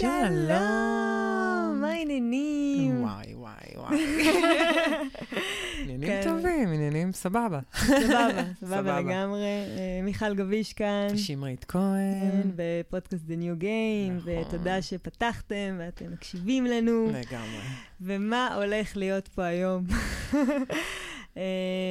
[0.00, 3.02] שלום, מה העניינים?
[3.02, 3.98] וואי, וואי, וואי.
[5.82, 6.20] עניינים כן.
[6.24, 7.60] טובים, עניינים סבבה.
[7.74, 9.00] סבבה, סבבה.
[9.00, 9.44] לגמרי.
[9.78, 11.16] אה, מיכל גביש כאן.
[11.16, 12.50] שמרית כן, כהן.
[12.56, 14.32] בפודקאסט The New Game, נכון.
[14.48, 17.06] ותודה שפתחתם ואתם מקשיבים לנו.
[17.06, 17.60] לגמרי.
[18.00, 19.84] ומה הולך להיות פה היום?
[21.36, 21.42] אה,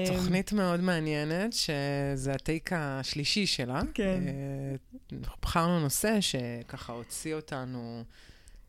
[0.08, 3.82] תוכנית מאוד מעניינת, שזה הטייק השלישי שלה.
[3.94, 4.21] כן.
[4.28, 8.04] אה, בחרנו נושא שככה הוציא אותנו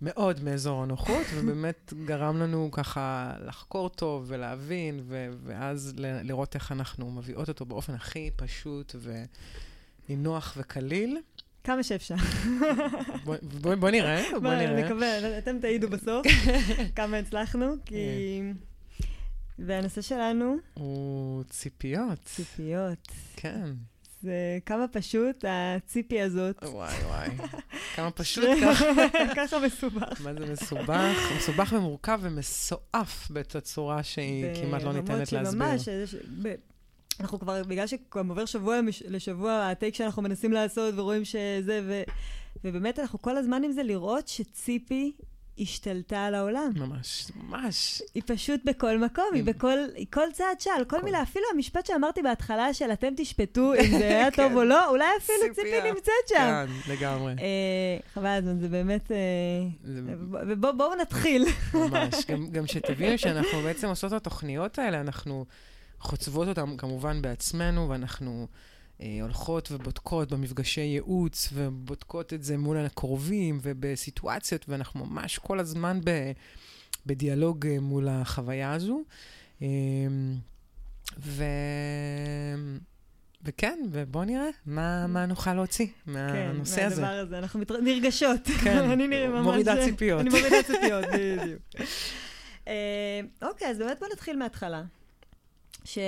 [0.03, 6.73] מאוד מאזור הנוחות, ובאמת גרם לנו ככה לחקור טוב ולהבין, ו- ואז ל- לראות איך
[6.73, 8.95] אנחנו מביאות אותו באופן הכי פשוט
[10.09, 11.19] ונינוח וקליל.
[11.65, 12.15] כמה שאפשר.
[13.25, 14.85] בוא, בוא, בוא נראה, בוא בוא, נראה.
[14.85, 16.27] נקווה, אתם תעידו בסוף
[16.97, 17.95] כמה הצלחנו, כי...
[19.67, 22.19] והנושא שלנו, הוא ציפיות.
[22.25, 22.99] ציפיות.
[23.37, 23.71] כן.
[24.23, 24.33] זה
[24.67, 26.63] כמה פשוט הציפי הזאת.
[26.65, 27.29] וואי וואי.
[27.97, 28.85] כמה פשוט ככה.
[29.37, 30.21] ככה מסובך.
[30.21, 31.17] מה זה מסובך?
[31.37, 35.51] מסובך ומורכב ומסועף בתצורה שהיא כמעט לא ניתנת להסביר.
[35.51, 36.55] שממש, זה ש- ב-
[37.21, 42.03] אנחנו כבר, בגלל שגם עובר שבוע לשבוע, הטייק שאנחנו מנסים לעשות ורואים שזה, ו,
[42.65, 45.13] ובאמת אנחנו כל הזמן עם זה לראות שציפי
[45.61, 46.71] השתלטה על העולם.
[46.77, 48.03] ממש, ממש.
[48.15, 52.23] היא פשוט בכל מקום, היא בכל, היא כל צעד שעל, כל מילה, אפילו המשפט שאמרתי
[52.23, 55.55] בהתחלה של אתם תשפטו אם זה היה טוב או לא, אולי אפילו.
[55.55, 56.37] ציפי נמצאת שם.
[56.37, 57.33] כן, לגמרי.
[57.33, 59.13] אה, חבל הזמן, זה באמת...
[59.13, 59.17] אה,
[59.85, 60.01] זה
[60.33, 61.45] ובואו בואו נתחיל.
[61.75, 62.15] ממש.
[62.53, 65.45] גם- שתבינו שאנחנו בעצם עושות את התוכניות האלה, אנחנו
[66.01, 68.47] חוצבות אותן כמובן בעצמנו, ואנחנו אה,
[69.23, 76.33] הולכות ובודקות במפגשי ייעוץ, ובודקות את זה מול הקרובים ובסיטואציות, ואנחנו ממש כל הזמן ב,
[77.07, 79.03] בדיאלוג אה, מול החוויה הזו.
[79.63, 79.69] אה,
[81.19, 81.45] ו...
[83.43, 86.97] וכן, ובואו נראה מה, מה נוכל להוציא מהנושא הזה.
[86.97, 87.39] כן, מהדבר הזה.
[87.39, 87.81] אנחנו מתר...
[87.81, 88.41] נרגשות.
[88.65, 89.45] כן, אני נראה ממש...
[89.45, 90.21] מורידה ציפיות.
[90.21, 91.63] אני מורידה ציפיות, בדיוק.
[92.69, 94.83] אה, אוקיי, אז באמת בוא נתחיל מההתחלה.
[95.85, 95.99] ש...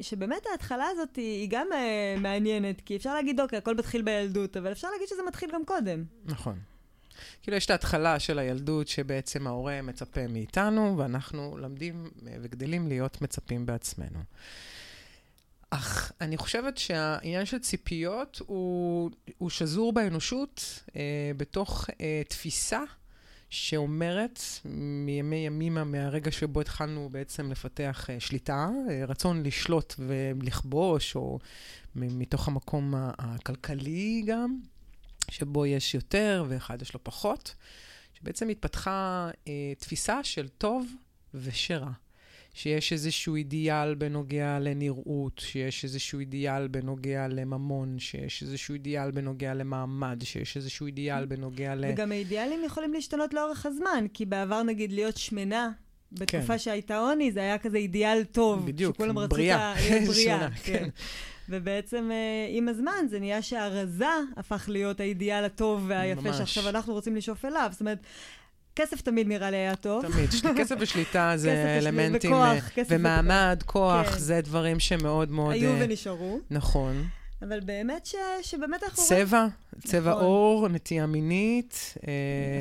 [0.00, 4.56] שבאמת ההתחלה הזאת היא, היא גם uh, מעניינת, כי אפשר להגיד, אוקיי, הכל מתחיל בילדות,
[4.56, 6.04] אבל אפשר להגיד שזה מתחיל גם קודם.
[6.24, 6.58] נכון.
[7.42, 13.22] כאילו, יש את ההתחלה של הילדות, שבעצם ההורה מצפה מאיתנו, ואנחנו למדים אה, וגדלים להיות
[13.22, 14.18] מצפים בעצמנו.
[15.70, 22.82] אך אני חושבת שהעניין של ציפיות הוא, הוא שזור באנושות אה, בתוך אה, תפיסה
[23.52, 31.38] שאומרת מימי ימימה, מהרגע שבו התחלנו בעצם לפתח אה, שליטה, אה, רצון לשלוט ולכבוש, או
[31.94, 34.58] מתוך המקום הכלכלי גם,
[35.30, 37.54] שבו יש יותר ואחד יש לו פחות,
[38.14, 40.86] שבעצם התפתחה אה, תפיסה של טוב
[41.34, 41.90] ושרע.
[42.54, 50.22] שיש איזשהו אידיאל בנוגע לנראות, שיש איזשהו אידיאל בנוגע לממון, שיש איזשהו אידיאל בנוגע למעמד,
[50.24, 51.84] שיש איזשהו אידיאל בנוגע ל...
[51.92, 55.70] וגם האידיאלים יכולים להשתנות לאורך הזמן, כי בעבר, נגיד, להיות שמנה,
[56.12, 56.58] בתקופה כן.
[56.58, 58.66] שהייתה עוני, זה היה כזה אידיאל טוב.
[58.66, 59.74] בדיוק, שכולם רצו בריאה.
[59.76, 60.38] להיות בריאה.
[60.38, 60.88] שונה, כן.
[61.48, 66.36] ובעצם אה, עם הזמן זה נהיה שהרזה הפך להיות האידיאל הטוב והיפה ממש.
[66.36, 67.68] שעכשיו אנחנו רוצים לשאוף אליו.
[67.72, 67.98] זאת אומרת,
[68.76, 70.06] כסף תמיד נראה לי היה טוב.
[70.06, 70.30] תמיד.
[70.58, 74.18] כסף ושליטה זה אלמנטים, וכוח, כסף ומעמד, כוח, כן.
[74.18, 75.52] זה דברים שמאוד מאוד...
[75.52, 76.38] היו אה, ונשארו.
[76.50, 77.04] נכון.
[77.42, 78.14] אבל באמת ש...
[78.42, 79.26] שבאמת אנחנו רואים...
[79.26, 79.46] צבע,
[79.84, 80.24] צבע נכון.
[80.24, 81.94] עור, נטייה מינית.
[82.08, 82.12] אה,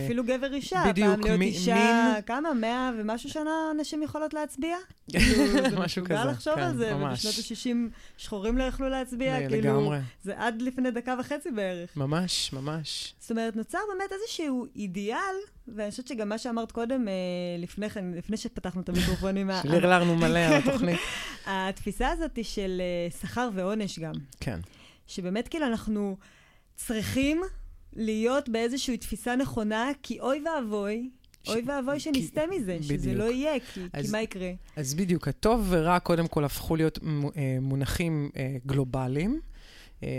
[0.05, 1.75] אפילו גבר אישה, בדיוק, פעם להיות מי- אישה,
[2.13, 2.21] מין.
[2.25, 2.53] כמה?
[2.53, 4.77] מאה ומשהו שנה נשים יכולות להצביע?
[5.11, 7.25] כאילו, זה משהו משוגע כזה, לחשוב כן, על זה, ממש.
[7.25, 9.97] ובשנות ה-60 שחורים לא יכלו להצביע, אה, כאילו, לגמרי.
[10.23, 11.97] זה עד לפני דקה וחצי בערך.
[11.97, 13.13] ממש, ממש.
[13.19, 15.35] זאת אומרת, נוצר באמת איזשהו אידיאל,
[15.67, 17.13] ואני חושבת שגם מה שאמרת קודם, אה,
[17.57, 20.99] לפני כן, לפני שפתחנו את המיקרופונים, שלרלרנו מלא על התוכנית.
[21.45, 24.13] התפיסה הזאת היא של אה, שכר ועונש גם.
[24.39, 24.59] כן.
[25.07, 26.17] שבאמת כאילו אנחנו
[26.75, 27.41] צריכים
[27.93, 31.09] להיות באיזושהי תפיסה נכונה, כי אוי ואבוי,
[31.43, 33.15] ש- אוי ואבוי שנסטה מזה, שזה בדיוק.
[33.17, 34.51] לא יהיה, כי, כי אז- מה יקרה?
[34.75, 36.99] אז בדיוק, הטוב ורע קודם כל הפכו להיות
[37.35, 39.39] אה, מונחים אה, גלובליים.
[40.03, 40.09] אה,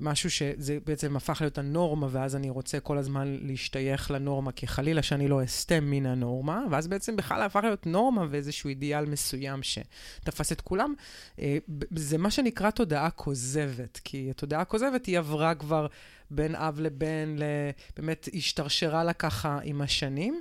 [0.00, 5.02] משהו שזה בעצם הפך להיות הנורמה, ואז אני רוצה כל הזמן להשתייך לנורמה, כי חלילה
[5.02, 10.52] שאני לא אסטה מן הנורמה, ואז בעצם בכלל הפך להיות נורמה ואיזשהו אידיאל מסוים שתפס
[10.52, 10.94] את כולם.
[11.40, 11.58] אה,
[11.96, 15.86] זה מה שנקרא תודעה כוזבת, כי התודעה הכוזבת היא עברה כבר
[16.30, 20.40] בין אב לבן, ל- באמת השתרשרה לה ככה עם השנים.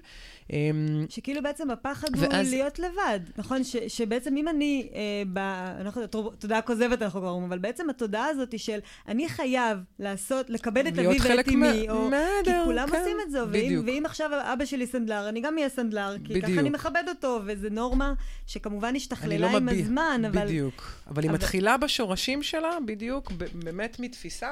[0.53, 3.63] אמ, שכאילו בעצם הפחד ואז- הוא להיות לבד, נכון?
[3.63, 4.99] ש, שבעצם אם אני, אה,
[5.33, 5.37] ב,
[5.81, 6.01] אנחנו,
[6.39, 10.87] תודעה כוזבת אנחנו כבר אומרים, אבל בעצם התודעה הזאת היא של אני חייב לעשות, לכבד
[10.87, 11.55] את אבי ואת אמי,
[11.87, 12.09] מה- או...
[12.43, 13.81] כי כולם כן, עושים את זה, ואם.
[13.85, 16.59] ואם עכשיו אבא שלי סנדלר, אני גם אהיה סנדלר, כי ככה בדיוק.
[16.59, 18.13] אני מכבד אותו, וזו נורמה
[18.47, 20.45] שכמובן השתכללה לא עם מביע, הזמן, אבל...
[20.45, 20.91] בדיוק.
[21.07, 23.31] אבל היא אבל- מתחילה בשורשים שלה, בדיוק,
[23.63, 24.49] באמת מתפיסה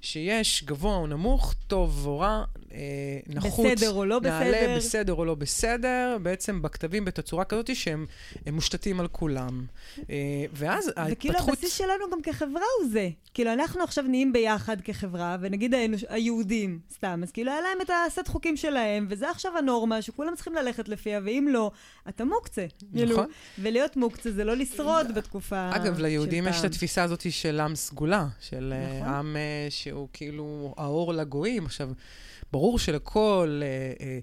[0.00, 2.44] שיש גבוה או נמוך, טוב או רע,
[2.74, 2.78] אה,
[3.26, 3.66] נחות.
[3.66, 4.76] בסדר או לא נעלה בסדר.
[4.76, 8.06] בסדר או לא בסדר, בעצם בכתבים בתצורה כזאת שהם
[8.46, 9.64] הם מושתתים על כולם.
[10.10, 10.14] אה,
[10.52, 11.48] ואז וכאילו ההתפתחות...
[11.48, 13.08] הבסיס שלנו גם כחברה הוא זה.
[13.34, 17.90] כאילו, אנחנו עכשיו נהיים ביחד כחברה, ונגיד האנוש- היהודים, סתם, אז כאילו היה להם את
[18.06, 21.70] הסט חוקים שלהם, וזה עכשיו הנורמה שכולם צריכים ללכת לפיה, ואם לא,
[22.08, 22.66] אתה מוקצה.
[22.94, 23.26] כאילו, נכון.
[23.58, 26.64] ולהיות מוקצה זה לא לשרוד בתקופה אגב, ליהודים יש את.
[26.64, 29.08] התפיסה הזאת של עם סגולה, של אה, נכון.
[29.14, 29.36] עם
[29.70, 31.66] שהוא כאילו האור לגויים.
[31.66, 31.90] עכשיו,
[32.52, 34.18] ברור שלכל אה, אה,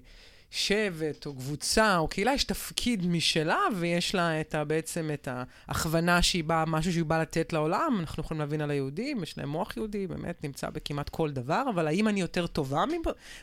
[0.50, 6.22] שבט או קבוצה או קהילה יש תפקיד משלה, ויש לה את ה, בעצם את ההכוונה
[6.22, 7.96] שהיא באה, משהו שהיא באה לתת לעולם.
[8.00, 11.86] אנחנו יכולים להבין על היהודים, יש להם מוח יהודי, באמת נמצא בכמעט כל דבר, אבל
[11.86, 12.84] האם אני יותר טובה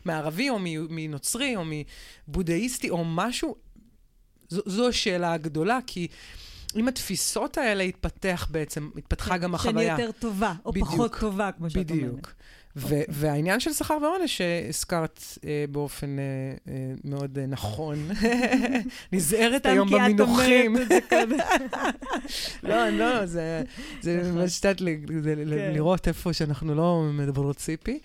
[0.05, 0.57] מערבי או
[0.89, 1.63] מנוצרי או
[2.27, 3.55] מבודהיסטי או משהו?
[4.49, 6.07] זו, זו השאלה הגדולה, כי...
[6.75, 9.95] אם התפיסות האלה התפתח בעצם, התפתחה גם החוויה.
[9.95, 12.07] שאני יותר טובה, או בדיוק, פחות טובה, כמו שאת אומרת.
[12.07, 12.31] בדיוק.
[12.75, 16.23] ו- והעניין של שכר ועונש שהזכרת אה, באופן אה,
[16.67, 18.09] אה, מאוד אה, נכון,
[19.13, 20.75] נזהרת היום במינוחים.
[22.63, 23.63] לא, לא, זה
[24.01, 24.31] זה נכון.
[24.31, 24.85] ממש קצת כן.
[25.47, 27.99] לראות איפה שאנחנו לא מדברות ציפי.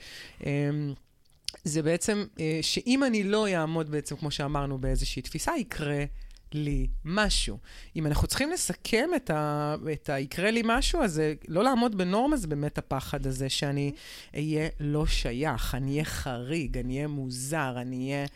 [0.47, 0.95] אמ,
[1.65, 6.05] זה בעצם אה, שאם אני לא אעמוד בעצם, כמו שאמרנו, באיזושהי תפיסה, יקרה
[6.55, 7.59] לי משהו.
[7.97, 9.75] אם אנחנו צריכים לסכם את ה...
[9.93, 10.21] את ה...
[10.21, 13.93] יקרה לי משהו, אז זה לא לעמוד בנורמה, זה באמת הפחד הזה שאני
[14.35, 18.27] אהיה לא שייך, אני אהיה חריג, אני אהיה מוזר, אני אהיה...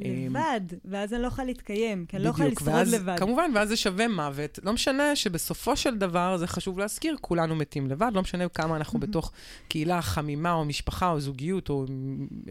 [0.00, 3.18] לבד, ואז אני לא יכולה להתקיים, כי אני לא יכולה לשרוד ואז, לבד.
[3.18, 4.58] כמובן, ואז זה שווה מוות.
[4.62, 9.00] לא משנה שבסופו של דבר, זה חשוב להזכיר, כולנו מתים לבד, לא משנה כמה אנחנו
[9.00, 9.32] בתוך
[9.68, 11.86] קהילה חמימה או משפחה או זוגיות או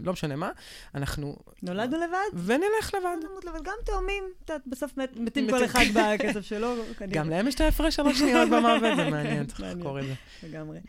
[0.01, 0.49] לא משנה מה,
[0.95, 1.35] אנחנו...
[1.63, 2.39] נולדנו לבד?
[2.45, 3.17] ונלך לבד.
[3.47, 3.63] לבד.
[3.63, 5.49] גם תאומים, את יודעת, בסוף מת- מתים.
[5.49, 7.13] כל אחד בכסף שלו, כנראה.
[7.13, 9.59] גם להם יש את ההפרש שלוש שניות במוות, זה מעניין, צריך.
[9.59, 10.13] לחקור את זה.
[10.43, 10.79] לגמרי.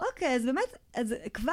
[0.00, 1.52] אוקיי, אז באמת, אז כבר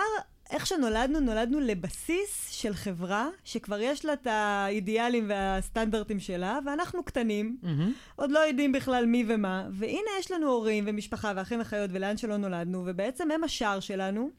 [0.51, 7.57] איך שנולדנו, נולדנו לבסיס של חברה, שכבר יש לה את האידיאלים והסטנדרטים שלה, ואנחנו קטנים,
[7.62, 7.94] מהמם.
[8.16, 12.38] עוד לא יודעים בכלל מי ומה, והנה יש לנו הורים ומשפחה ואחים וחיות ולאן שלא
[12.38, 14.30] נולדנו, ובעצם הם השער שלנו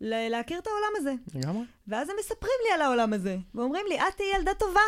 [0.00, 1.14] להכיר את העולם הזה.
[1.34, 1.64] לגמרי.
[1.88, 4.80] ואז הם מספרים לי על העולם הזה, ואומרים לי, את תהיי ילדה טובה.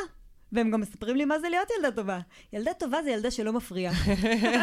[0.52, 2.19] והם גם מספרים לי מה זה להיות ילדה טובה.
[2.52, 3.94] ילדה טובה זה ילדה שלא מפריעה.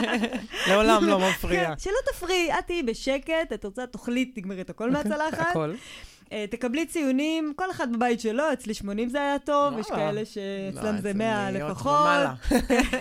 [0.69, 1.65] לעולם לא מפריע.
[1.65, 5.33] כן, שלא תפריעי, את תהיי בשקט, את רוצה, תאכלי, תגמרי את הכל מהצלחת.
[5.33, 5.73] אוקיי, הכל.
[6.31, 9.95] אה, תקבלי ציונים, כל אחד בבית שלו, אצלי 80 זה היה טוב, יש לא.
[9.95, 11.91] כאלה שאצלם לא, זה זה 100 להיות לפחות.
[11.91, 12.33] ומעלה.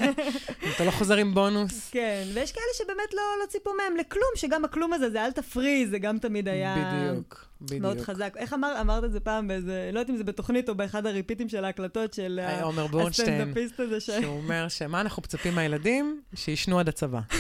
[0.77, 1.91] אתה לא חוזר עם בונוס.
[1.91, 5.87] כן, ויש כאלה שבאמת לא, לא ציפו מהם לכלום, שגם הכלום הזה, זה אל תפריעי,
[5.87, 6.77] זה גם תמיד היה...
[6.77, 7.83] בדיוק, בדיוק.
[7.83, 8.35] מאוד חזק.
[8.37, 11.49] איך אמר, אמרת את זה פעם באיזה, לא יודעת אם זה בתוכנית או באחד הריפיטים
[11.49, 14.07] של ההקלטות של עומר בורנשטיין, הזה ש...
[14.07, 16.21] שהוא אומר שמה אנחנו מצפים מהילדים?
[16.35, 17.21] שישנו עד הצבא.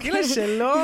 [0.00, 0.74] כאילו שלא,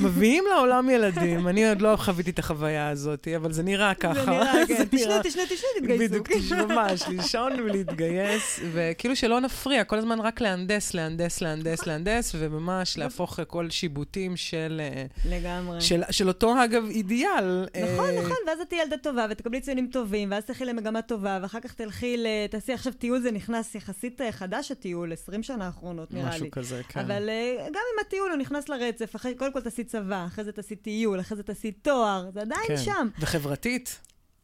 [0.00, 4.14] מביאים לעולם ילדים, אני עוד לא חוויתי את החוויה הזאת, אבל זה נראה ככה.
[4.24, 4.84] זה נראה, כן.
[4.84, 6.04] תשנו, נראה- תשנו, תשנו, תתגייסו.
[6.04, 6.28] בדיוק,
[6.68, 13.38] ממש, לישון ולהתגייס, וכאילו שלא נפריע, כל הזמן רק להנדס, להנדס, להנדס, להנדס, וממש להפוך
[13.38, 15.80] לכל שיבוטים של, אה, לגמרי.
[16.10, 17.66] של אותו, אגב, אידיאל.
[17.92, 21.38] נכון, אה, נכון, ואז את תהיי ילדה טובה ותקבלי ציונים טובים, ואז תלכי למגמה טובה,
[21.42, 22.26] ואחר כך תלכי ל...
[22.50, 26.50] תעשי עכשיו טיול, זה נכנס יחסית אה, חדש הטיול, 20 שנה האחרונות נראה משהו לי.
[26.50, 27.00] כזה, כן.
[27.00, 30.52] אבל אה, גם אם הטיול הוא נכנס לרצף, אחרי, קודם כל תעשי צבא, אחרי זה
[30.52, 32.76] תעשי טיול, אחרי זה תעשי תואר, זה עדיין כן.
[32.76, 33.08] שם.
[33.18, 34.00] וחברתית,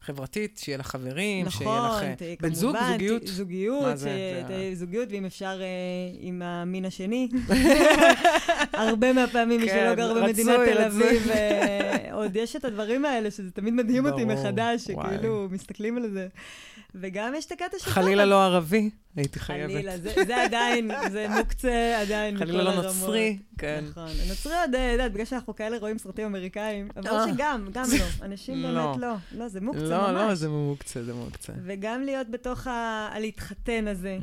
[0.06, 3.22] חברתית, שיהיה לך חברים, שיהיה לך נכון, אה, ת- בן זוג, כמובן, זוגיות.
[3.22, 4.08] ת- זוגיות, מה זה?
[4.08, 5.67] ש- זה זוגיות, ואם אפשר אה,
[6.20, 7.29] עם המין השני.
[8.72, 10.79] הרבה מהפעמים מי כן, שלא גר במדינת תל.
[10.82, 15.15] אביב, אה, עוד יש את הדברים האלה, שזה תמיד מדהים אותי ברור, מחדש, וואי.
[15.17, 16.29] שכאילו מסתכלים על זה.
[16.94, 17.91] וגם יש את הקטע של...
[17.91, 19.73] חלילה לא ערבי, הייתי חייבת.
[19.73, 22.94] חלילה, זה, זה עדיין, זה מוקצה עדיין חלילה מכל לא הרמות.
[22.94, 23.85] נוצרי, כן.
[23.91, 24.08] נכון.
[24.27, 27.27] הנוצרי עוד, אה, יודעת, בגלל שאנחנו כאלה רואים סרטים אמריקאים, אבל אה.
[27.35, 28.05] שגם, גם לא.
[28.27, 28.69] אנשים לא.
[28.69, 29.15] באמת לא.
[29.32, 30.29] לא, זה מוקצה לא, ממש.
[30.29, 31.53] לא, זה מוקצה, זה מוקצה.
[31.65, 33.08] וגם להיות בתוך ה...
[33.13, 34.19] הלהתחתן הזה.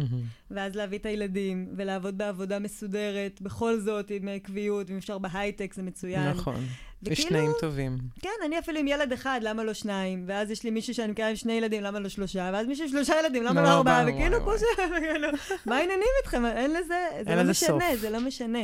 [0.52, 5.74] ואז להביא את הילדים, ולעבוד בעבודה מסודרת, בכל זאת עם אה, קביעות, ואם אפשר בהייטק
[5.74, 6.30] זה מצוין.
[6.30, 6.66] נכון.
[7.08, 7.98] יש וכאילו- תנאים טובים.
[8.22, 10.24] כן, אני אפילו עם ילד אחד, למה לא שניים?
[10.28, 12.50] ואז יש לי מישהו שאני מכירה עם שני ילדים, למה לא שלושה?
[12.54, 14.02] ואז מישהו עם שלושה ילדים, למה לא, לא ארבעה?
[14.04, 14.62] וואי, וכאילו, כמו ש...
[15.00, 15.28] כאילו,
[15.66, 16.46] מה העניינים איתכם?
[16.46, 18.00] אין לזה, זה לא משנה, סוף.
[18.00, 18.64] זה לא משנה.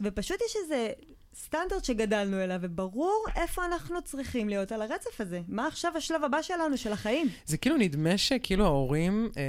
[0.00, 0.88] ופשוט יש איזה
[1.34, 5.40] סטנדרט שגדלנו אליו, וברור איפה אנחנו צריכים להיות על הרצף הזה.
[5.48, 7.28] מה עכשיו השלב הבא שלנו, של החיים?
[7.46, 9.42] זה כאילו נדמה שכאילו ההורים אה,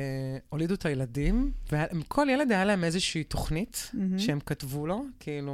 [0.50, 4.20] הולידו את הילדים, וכל ילד היה להם איזושהי תוכנית מהמם.
[4.20, 5.54] שהם כתבו לו, כאילו...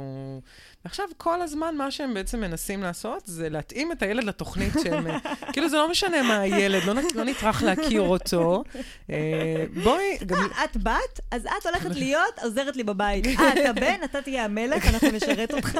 [0.84, 5.06] ועכשיו כל הזמן מה שהם בעצם מנסים לעשות זה להתאים את הילד לתוכנית שהם...
[5.06, 5.18] אה,
[5.52, 8.64] כאילו זה לא משנה מה הילד, לא, לא נטרח להכיר אותו.
[9.10, 10.38] אה, בואי, גם...
[10.58, 11.20] אה, את בת?
[11.30, 13.26] אז את הולכת להיות עוזרת לי בבית.
[13.26, 14.04] אה, אתה בן?
[14.04, 15.78] אתה תהיה המלך, אנחנו נשרת אותך.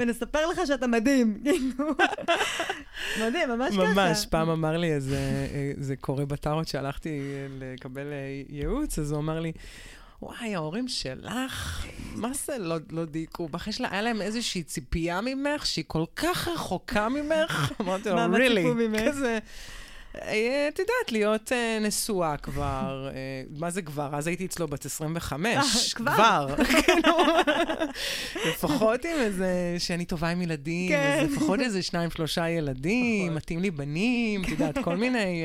[0.00, 1.40] ונספר לך שאתה מדהים.
[1.44, 1.90] כאילו.
[3.20, 3.94] מדהים, ממש ככה.
[3.94, 5.18] ממש, פעם אמר לי איזה,
[5.78, 7.20] זה קורה בטארות שהלכתי
[7.58, 8.06] לקבל
[8.48, 9.52] ייעוץ, אז הוא אמר לי,
[10.24, 13.68] וואי, ההורים שלך, מה זה לא, לא דייקו בך?
[13.68, 17.72] יש לה, היה להם איזושהי ציפייה ממך שהיא כל כך רחוקה ממך.
[17.80, 19.08] אמרתי לו, really?
[19.08, 19.38] כזה...
[20.22, 24.10] אה, את יודעת, להיות uh, נשואה כבר, uh, מה זה כבר?
[24.12, 25.94] אז הייתי אצלו בת 25.
[25.94, 26.54] כבר?
[26.70, 27.16] כאילו,
[28.48, 31.20] לפחות עם איזה, שאני טובה עם ילדים, כן.
[31.24, 33.36] אז לפחות איזה שניים, שלושה ילדים, נכון.
[33.36, 35.44] מתאים לי בנים, את יודעת, כל מיני...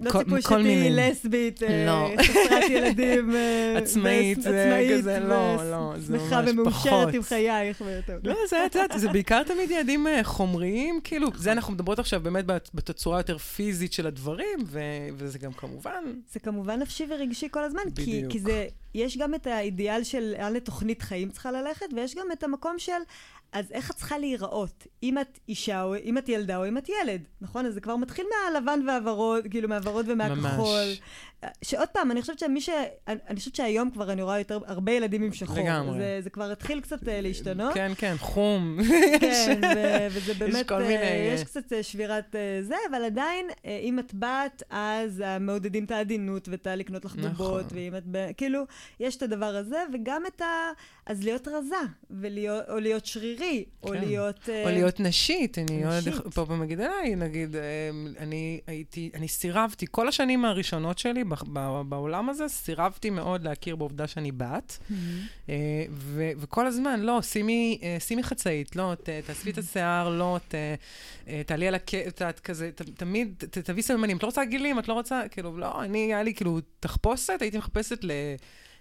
[0.00, 0.90] לא כל- ציפו שתהיי מיני.
[0.90, 2.10] לסבית, אה, לא.
[2.22, 3.34] חסרת ילדים.
[3.36, 7.14] אה, עצמאית, כזה, לא, לא, זה ממש ומאושרת פחות.
[7.14, 7.82] עם חייך.
[8.24, 12.20] לא, זה, את יודעת, זה בעיקר תמיד יעדים אה, חומריים, כאילו, זה אנחנו מדברות עכשיו
[12.20, 14.80] באמת בת- בתצורה יותר פיזית של הדברים, ו-
[15.16, 18.32] וזה גם כמובן, זה כמובן נפשי ורגשי כל הזמן, כי, בדיוק.
[18.32, 22.44] כי זה, יש גם את האידיאל של לאן לתוכנית חיים צריכה ללכת, ויש גם את
[22.44, 22.92] המקום של,
[23.54, 24.86] אז איך את צריכה להיראות?
[25.02, 27.66] אם את אישה, או אם את ילדה, או אם את ילד, נכון?
[27.66, 30.84] אז זה כבר מתחיל מהלבן והוורוד, כאילו מהוורוד ומהכחול.
[30.86, 31.00] ממש.
[31.62, 32.68] שעוד פעם, אני חושבת שמי ש...
[33.08, 35.58] אני, חושבת שהיום כבר אני רואה יותר, הרבה ילדים עם שחור.
[35.58, 35.98] לגמרי.
[35.98, 37.74] זה, זה כבר התחיל קצת אה, להשתנות.
[37.74, 38.78] כן, כן, חום.
[39.20, 43.04] כן, ו- וזה באמת, כל אה, מיני, אה, יש קצת אה, שבירת אה, זה, אבל
[43.04, 47.30] עדיין, אם את בת, אז מעודדים את העדינות ואת הלקנות לך נכון.
[47.30, 48.04] בובות, ואם את,
[48.36, 48.64] כאילו,
[49.00, 50.46] יש את הדבר הזה, וגם את ה...
[51.06, 51.76] אז להיות רזה,
[52.10, 54.00] ולהיות, או להיות שרירי, או כן.
[54.00, 54.48] להיות...
[54.48, 56.32] אה, או להיות נשית, אני עוד.
[56.34, 56.44] פה
[56.84, 57.56] עליי, נגיד,
[58.18, 61.24] אני הייתי, אני סירבתי, כל השנים הראשונות שלי
[61.88, 64.78] בעולם הזה, סירבתי מאוד להכיר בעובדה שאני בת,
[65.48, 65.54] אה,
[65.90, 70.54] ו- וכל הזמן, לא, שימי, אה, שימי חצאית, לא, ת- תאספי את השיער, לא, ת-
[71.28, 71.94] אה, תעלי על הכ...
[71.94, 75.56] את כזה, ת- תמיד, ת- תביאי סממנים, את לא רוצה גילים, את לא רוצה, כאילו,
[75.58, 78.10] לא, אני, היה לי כאילו תחפושת, הייתי מחפשת ל...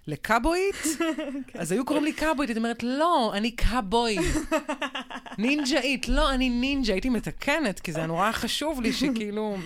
[0.07, 0.75] לקאובויית,
[1.59, 4.17] אז היו קוראים לי קאובויית, הייתי אומרת, לא, אני קאובוי.
[5.37, 9.57] נינג'אית, לא, אני נינג'ה, הייתי מתקנת, כי זה היה נורא חשוב לי שכאילו...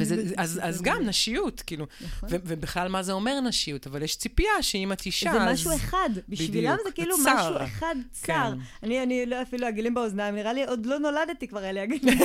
[0.00, 2.28] וזה, אז, אז גם נשיות, כאילו, נכון.
[2.32, 5.52] ו- ובכלל מה זה אומר נשיות, אבל יש ציפייה שאם את אישה, זה אז...
[5.52, 7.34] משהו אחד, בשבילם זה כאילו צר.
[7.34, 8.26] משהו אחד צר.
[8.26, 8.58] כן.
[8.82, 12.18] אני, אני לא, אפילו עגילים באוזניים, נראה לי עוד לא נולדתי כבר לי עגילים.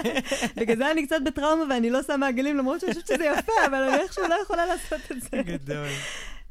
[0.56, 3.74] בגלל זה אני קצת בטראומה ואני לא שמה עגילים, למרות שאני חושבת שזה יפה, אבל
[3.74, 5.42] אני איכשהו לא יכולה לעשות את זה.
[5.42, 5.88] גדול.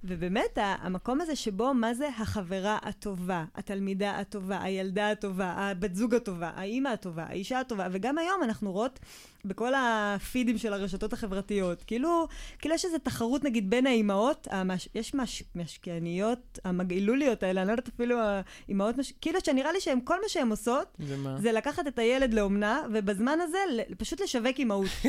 [0.03, 6.51] ובאמת, המקום הזה שבו, מה זה החברה הטובה, התלמידה הטובה, הילדה הטובה, הבת זוג הטובה,
[6.55, 8.99] האימא הטובה, האישה הטובה, וגם היום אנחנו רואות
[9.45, 12.27] בכל הפידים של הרשתות החברתיות, כאילו,
[12.59, 17.73] כאילו יש איזו תחרות נגיד בין האימהות, המש, יש מש, משקיעניות, המגעילוליות האלה, אני לא
[17.73, 21.37] יודעת אפילו האימהות, מש, כאילו שנראה לי שהם, כל מה שהן עושות, זה מה?
[21.41, 23.57] זה לקחת את הילד לאומנה, ובזמן הזה
[23.97, 24.87] פשוט לשווק אימהות.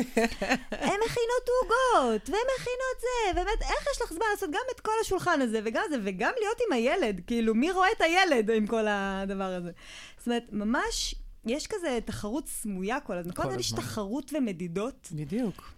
[0.71, 4.91] הן מכינות עוגות, והן מכינות זה, באמת, איך יש לך זמן לעשות גם את כל
[5.01, 8.85] השולחן הזה, וגם זה, וגם להיות עם הילד, כאילו, מי רואה את הילד עם כל
[8.87, 9.71] הדבר הזה?
[10.17, 11.15] זאת אומרת, ממש,
[11.45, 13.33] יש כזה תחרות סמויה כל הזמן.
[13.33, 13.71] כל הזמן יש.
[13.71, 15.73] תחרות ומדידות בדיוק.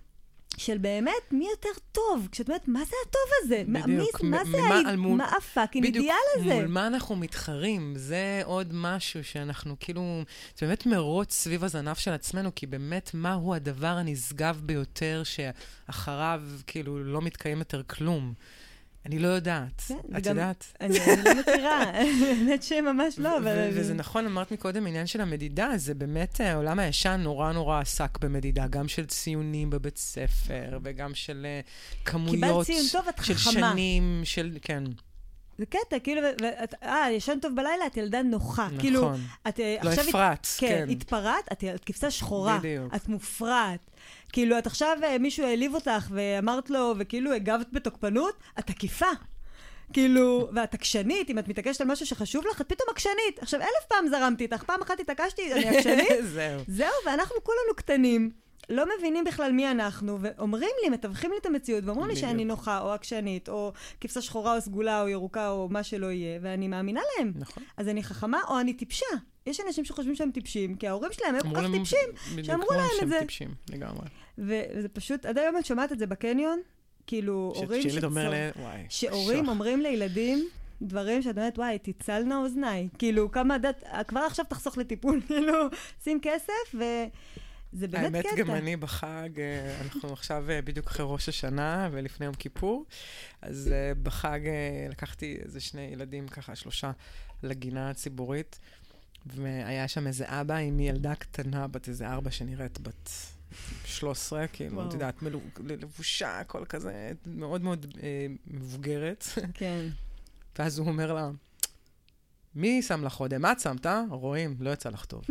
[0.57, 2.27] של באמת, מי יותר טוב?
[2.31, 3.63] כשאת אומרת, מה זה הטוב הזה?
[3.67, 4.21] בדיוק.
[4.23, 6.53] מי, מה זה, ממה- על מול- מה הפאקינג אידיאל הזה?
[6.55, 7.93] מול מה אנחנו מתחרים?
[7.97, 10.21] זה עוד משהו שאנחנו כאילו,
[10.57, 17.03] זה באמת מרוץ סביב הזנב של עצמנו, כי באמת, מהו הדבר הנשגב ביותר שאחריו כאילו
[17.03, 18.33] לא מתקיים יותר כלום?
[19.05, 19.81] אני לא יודעת.
[19.87, 20.65] כן, את וגם- יודעת?
[20.81, 23.47] אני אני לא מכירה, האמת שממש לא, אבל...
[23.55, 27.79] ו- וזה נכון, אמרת מקודם, עניין של המדידה, זה באמת, אה, העולם הישן נורא נורא
[27.79, 31.59] עסק במדידה, גם של ציונים בבית ספר, וגם של אה,
[32.05, 33.51] כמויות, ציון טוב, את של חכמה.
[33.71, 34.83] שנים, של, כן,
[35.57, 38.65] זה קטע, כאילו, ואת, אה, ישן טוב בלילה, את ילדה נוחה.
[38.67, 38.79] נכון.
[38.79, 39.11] כאילו,
[39.47, 40.03] את אה, לא עכשיו...
[40.03, 40.89] הת- אפרת, כן, כן.
[40.89, 42.57] התפרעת, את את כבשה שחורה.
[42.59, 42.95] בדיוק.
[42.95, 43.79] את מופרעת.
[44.33, 49.05] כאילו, את עכשיו, אה, מישהו העליב אותך ואמרת לו, וכאילו הגבת בתוקפנות, את תקיפה.
[49.93, 53.39] כאילו, ואת עקשנית, אם את מתעקשת על משהו שחשוב לך, את פתאום עקשנית.
[53.41, 56.07] עכשיו, אלף פעם זרמתי איתך, פעם אחת התעקשתי, אני עקשנית.
[56.33, 56.59] זהו.
[56.67, 58.31] זהו, ואנחנו כולנו קטנים,
[58.69, 62.29] לא מבינים בכלל מי אנחנו, ואומרים לי, מתווכים לי את המציאות, ואומרים לי בדיוק.
[62.29, 63.71] שאני נוחה, או עקשנית, או
[64.01, 67.31] כבשה שחורה, או סגולה, או ירוקה, או מה שלא יהיה, ואני מאמינה להם.
[67.35, 67.63] נכון.
[67.77, 69.05] אז אני חכמה, או אני טיפשה.
[69.47, 71.99] יש אנשים שחושבים שהם טיפשים, כי ההורים שלהם היו כל כך להם- טיפשים,
[72.31, 73.19] בדיוק, שאמרו אמרו להם את שהם זה.
[73.19, 74.05] טיפשים, לגמרי.
[74.37, 76.59] וזה פשוט, עד היום את שומעת את זה בקניון,
[77.07, 78.65] כאילו, הורים שילד אומר שצור- ל...
[78.65, 78.85] וואי.
[78.89, 79.47] שהורים.
[79.49, 80.47] אומרים לילדים
[80.81, 82.87] דברים שאת אומרת, וואי, תצלנה אוזניי.
[82.97, 85.53] כאילו, כמה דת, כבר עכשיו תחסוך לטיפול, כאילו,
[86.03, 88.35] שים כסף, וזה באמת האמת, קטע.
[88.35, 92.85] גם אני בחג, אה, אנחנו עכשיו אה, בדיוק אחרי ראש השנה ולפני יום כיפור,
[93.41, 94.39] אז אה, בחג
[94.89, 96.91] לקחתי איזה שני ילדים, ככה שלושה,
[97.43, 98.59] לגינה הציבורית,
[99.25, 103.09] והיה שם איזה אבא עם ילדה קטנה, בת איזה ארבע, שנראית בת
[103.85, 104.87] 13, כאילו.
[104.87, 105.23] את יודעת,
[105.59, 109.25] לבושה, הכל כזה, מאוד מאוד אה, מבוגרת.
[109.53, 109.87] כן.
[110.59, 111.29] ואז הוא אומר לה,
[112.55, 113.45] מי שם לך אודם?
[113.45, 113.85] את שמת?
[114.09, 115.23] רואים, לא יצא לך טוב.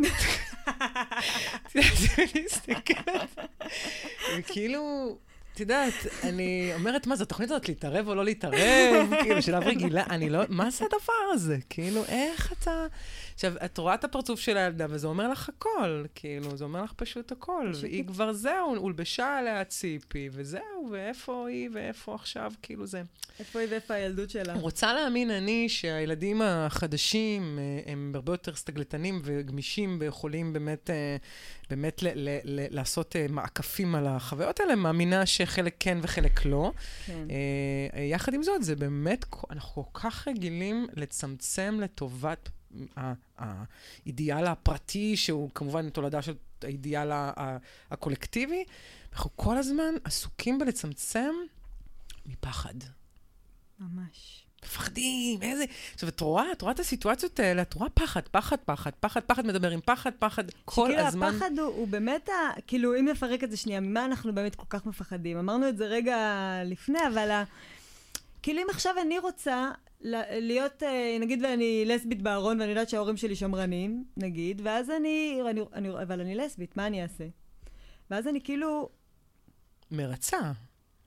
[1.65, 3.39] את יודעת, אני מסתכלת,
[4.37, 5.17] וכאילו,
[5.53, 9.09] את יודעת, אני אומרת, מה, זו התוכנית הזאת להתערב או לא להתערב?
[9.21, 11.57] כאילו, שלב רגילה, אני לא, מה זה הדבר הזה?
[11.69, 12.85] כאילו, איך אתה...
[13.33, 16.93] עכשיו, את רואה את הפרצוף של הילדה, וזה אומר לך הכל, כאילו, זה אומר לך
[16.95, 17.71] פשוט הכל.
[17.81, 23.01] והיא כבר זהו, הולבשה עליה ציפי, וזהו, ואיפה היא, ואיפה עכשיו, כאילו זה...
[23.39, 24.53] איפה היא ואיפה הילדות שלה?
[24.53, 31.15] רוצה להאמין אני שהילדים החדשים אה, הם הרבה יותר סטגלטנים וגמישים ויכולים באמת, אה,
[31.69, 36.71] באמת ל- ל- ל- לעשות אה, מעקפים על החוויות האלה, מאמינה שחלק כן וחלק לא.
[37.05, 37.27] כן.
[38.11, 42.49] יחד עם זאת, זה באמת, אנחנו כל כך רגילים לצמצם לטובת...
[43.37, 47.09] האידיאל הפרטי, שהוא כמובן תולדה של האידיאל
[47.91, 48.63] הקולקטיבי,
[49.13, 51.33] אנחנו כל הזמן עסוקים בלצמצם
[52.25, 52.73] מפחד.
[53.79, 54.45] ממש.
[54.65, 55.65] מפחדים, איזה...
[55.93, 59.45] עכשיו, את רואה, את רואה את הסיטואציות האלה, את רואה פחד, פחד, פחד, פחד, פחד,
[59.45, 61.27] מדבר עם פחד, פחד, כל שכאילו הזמן.
[61.27, 62.61] שכאילו הפחד הוא, הוא באמת, ה...
[62.67, 65.37] כאילו, אם נפרק את זה שנייה, ממה אנחנו באמת כל כך מפחדים?
[65.37, 66.17] אמרנו את זה רגע
[66.65, 67.43] לפני, אבל ה...
[68.41, 69.71] כאילו, אם עכשיו אני רוצה
[70.03, 75.61] להיות, אה, נגיד ואני לסבית בארון ואני יודעת שההורים שלי שמרנים, נגיד, ואז אני, אני,
[75.73, 77.27] אני, אבל אני לסבית, מה אני אעשה?
[78.11, 78.89] ואז אני כאילו...
[79.91, 80.51] מרצה.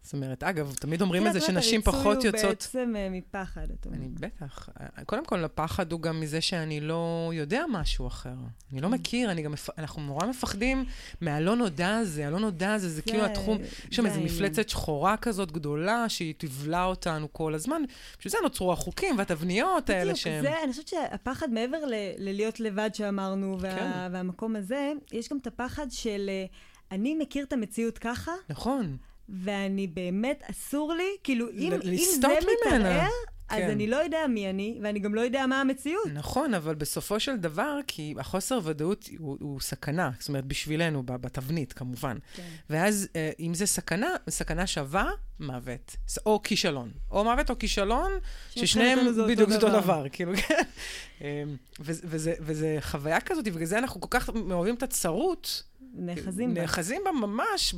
[0.04, 2.44] זאת אומרת, אגב, תמיד אומרים את זה שנשים פחות יוצאות...
[2.44, 4.00] הריצוי הוא בעצם uh, מפחד, את אומרת.
[4.00, 4.68] אני בטח.
[5.06, 8.34] קודם כל, הפחד הוא גם מזה שאני לא יודע משהו אחר.
[8.73, 8.90] אני לא mm.
[8.90, 9.54] מכיר, אני גם...
[9.78, 10.84] אנחנו נורא מפחדים
[11.20, 12.26] מהלא נודע הזה.
[12.26, 13.58] הלא נודע הזה, זה, כאילו התחום...
[13.90, 17.82] יש שם איזו מפלצת שחורה כזאת גדולה, שהיא תבלע אותנו כל הזמן.
[18.18, 20.42] בשביל זה נוצרו החוקים והתבניות האלה שהם...
[20.42, 21.78] זה, אני חושבת שהפחד, מעבר
[22.18, 23.76] ללהיות לבד שאמרנו, וה...
[23.76, 23.90] כן.
[24.12, 26.26] והמקום הזה, יש גם את הפחד של...
[26.28, 26.44] אה,
[26.90, 28.32] אני מכיר את המציאות ככה.
[28.49, 28.96] נכון.
[29.28, 33.11] ואני באמת, אסור לי, כאילו, אם, אם זה מתערער,
[33.49, 33.71] אז כן.
[33.71, 36.07] אני לא יודע מי אני, ואני גם לא יודע מה המציאות.
[36.12, 41.73] נכון, אבל בסופו של דבר, כי החוסר ודאות הוא, הוא סכנה, זאת אומרת, בשבילנו, בתבנית,
[41.73, 42.16] כמובן.
[42.35, 42.43] כן.
[42.71, 45.97] ואז, אה, אם זה סכנה, סכנה שווה, מוות.
[46.26, 46.91] או כישלון.
[47.10, 48.13] או מוות או כישלון,
[48.50, 50.63] ששניהם בדיוק אותו דבר, דבר כאילו, כן.
[51.21, 55.63] אמ, וזה חוויה כזאת, ובגלל זה אנחנו כל כך אוהבים את הצרות.
[55.97, 56.61] נאחזים בה.
[56.61, 57.75] נאחזים בה ממש,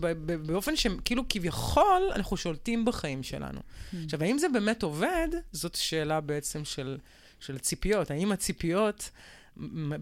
[0.46, 3.58] באופן שכאילו כביכול אנחנו שולטים בחיים שלנו.
[3.60, 3.96] Mm.
[4.04, 5.28] עכשיו, האם זה באמת עובד?
[5.52, 6.98] זאת שאלה בעצם של,
[7.40, 8.10] של ציפיות.
[8.10, 9.10] האם הציפיות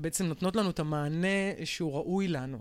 [0.00, 2.58] בעצם נותנות לנו את המענה שהוא ראוי לנו?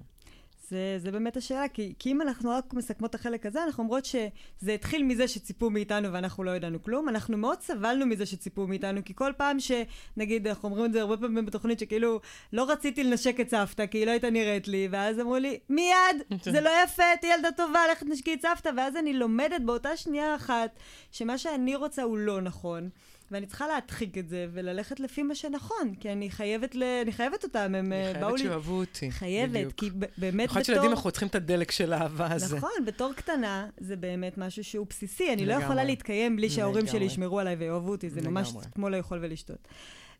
[0.74, 4.06] זה, זה באמת השאלה, כי, כי אם אנחנו רק מסכמות את החלק הזה, אנחנו אומרות
[4.06, 7.10] שזה התחיל מזה שציפו מאיתנו ואנחנו לא ידענו כלום.
[7.10, 11.18] אנחנו מאוד סבלנו מזה שציפו מאיתנו, כי כל פעם שנגיד, אנחנו אומרים את זה הרבה
[11.18, 12.20] פעמים בתוכנית, שכאילו,
[12.54, 16.24] לא רציתי לנשק את סבתא, כי היא לא הייתה נראית לי, ואז אמרו לי, מיד,
[16.54, 20.36] זה לא יפה, תהיה ילדה טובה, לך תנשקי את סבתא, ואז אני לומדת באותה שנייה
[20.36, 20.80] אחת,
[21.12, 22.90] שמה שאני רוצה הוא לא נכון.
[23.34, 26.84] ואני צריכה להדחיק את זה וללכת לפי מה שנכון, כי אני חייבת, ל...
[26.84, 28.26] אני חייבת אותם, הם אה, באו לי...
[28.28, 29.74] אני חייבת שאוהבו אותי, חייבת, בדיוק.
[29.74, 30.62] כי באמת בתור...
[30.62, 32.58] יכול להיות אנחנו צריכים את הדלק של האהבה הזה.
[32.58, 37.06] נכון, בתור קטנה זה באמת משהו שהוא בסיסי, אני לא יכולה להתקיים בלי שההורים שלי
[37.06, 39.68] ישמרו עליי ויאהבו אותי, זה ממש כמו לאכול ולשתות.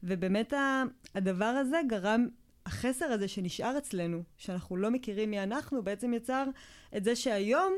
[0.04, 0.54] ובאמת
[1.16, 2.28] הדבר הזה גרם
[2.66, 6.46] החסר הזה שנשאר אצלנו, שאנחנו לא מכירים מי אנחנו, בעצם יצר
[6.98, 7.74] את זה שהיום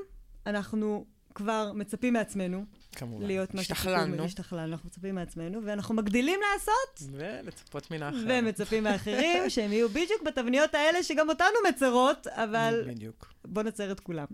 [0.46, 2.66] אנחנו כבר מצפים מעצמנו.
[2.96, 3.26] כמובן.
[3.26, 4.24] להיות מה השתכללנו.
[4.24, 7.12] השתכללנו, אנחנו מצפים מעצמנו, ואנחנו מגדילים לעשות.
[7.12, 8.18] ולצפות מן האחר.
[8.28, 12.84] ומצפים מאחרים שהם יהיו בדיוק בתבניות האלה שגם אותנו מצרות, אבל...
[12.88, 13.34] בדיוק.
[13.46, 14.26] בוא נצר את כולם.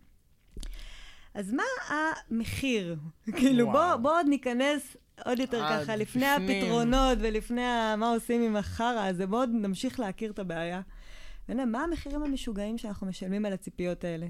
[1.34, 2.96] אז מה המחיר?
[3.38, 7.96] כאילו, בוא, בוא עוד ניכנס עוד יותר ככה, לפני הפתרונות ולפני ה...
[7.98, 10.82] מה עושים עם החרא הזה, בוא עוד נמשיך להכיר את הבעיה.
[11.50, 14.28] מה המחירים המשוגעים שאנחנו משלמים על הציפיות האלה?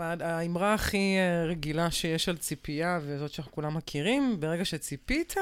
[0.00, 5.34] האמרה הכי אה, רגילה שיש על ציפייה, וזאת שאנחנו כולם מכירים, ברגע שציפית...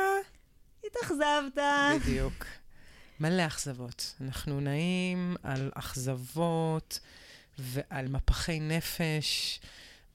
[0.87, 1.63] התאכזבת.
[2.03, 2.47] בדיוק.
[3.21, 4.15] מלא אכזבות.
[4.21, 7.01] אנחנו נעים על אכזבות
[7.59, 9.61] ועל מפחי נפש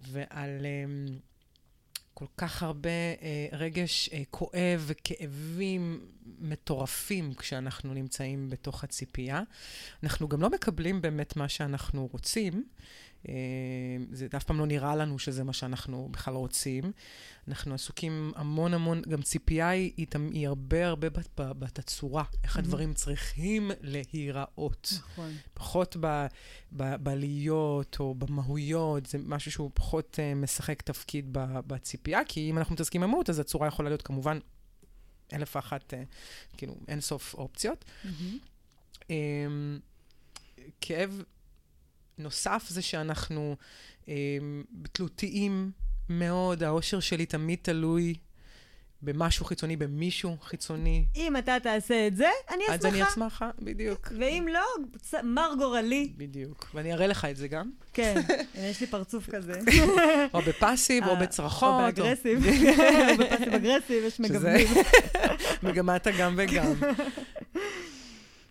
[0.01, 1.11] ועל um,
[2.13, 5.99] כל כך הרבה uh, רגש uh, כואב וכאבים
[6.39, 9.41] מטורפים כשאנחנו נמצאים בתוך הציפייה.
[10.03, 12.63] אנחנו גם לא מקבלים באמת מה שאנחנו רוצים.
[13.29, 13.33] אה,
[14.11, 16.91] זה אף פעם לא נראה לנו שזה מה שאנחנו בכלל רוצים.
[17.47, 21.07] אנחנו עסוקים המון המון, גם ציפייה היא, היא, היא הרבה הרבה
[21.37, 22.59] בתצורה, איך mm-hmm.
[22.59, 24.93] הדברים צריכים להיראות.
[24.97, 25.31] נכון.
[25.53, 26.25] פחות ב,
[26.71, 32.57] ב, בלהיות או במהויות, זה משהו שהוא פחות uh, משחק תפקיד ב, בציפייה, כי אם
[32.57, 34.39] אנחנו מתעסקים במהות, אז הצורה יכולה להיות כמובן
[35.33, 35.97] אלף ואחת, uh,
[36.57, 37.85] כאילו, אין סוף אופציות.
[37.85, 38.07] Mm-hmm.
[39.01, 39.09] Um,
[40.81, 41.23] כאב
[42.17, 43.55] נוסף זה שאנחנו
[44.07, 44.37] אה,
[44.91, 45.71] תלותיים
[46.09, 48.15] מאוד, האושר שלי תמיד תלוי
[49.05, 51.05] במשהו חיצוני, במישהו חיצוני.
[51.15, 52.73] אם אתה תעשה את זה, אני אשמחה.
[52.73, 54.11] אז אני אשמח, בדיוק.
[54.19, 54.61] ואם לא,
[55.23, 56.13] מר גורלי.
[56.17, 56.71] בדיוק.
[56.73, 57.69] ואני אראה לך את זה גם.
[57.93, 58.21] כן,
[58.69, 59.59] יש לי פרצוף כזה.
[60.33, 61.73] או בפאסיב, או בצרחות.
[61.73, 62.45] או באגרסיב.
[62.45, 64.67] או בפאסיב אגרסיב, יש מגוונים.
[65.63, 66.73] מגמת הגם וגם.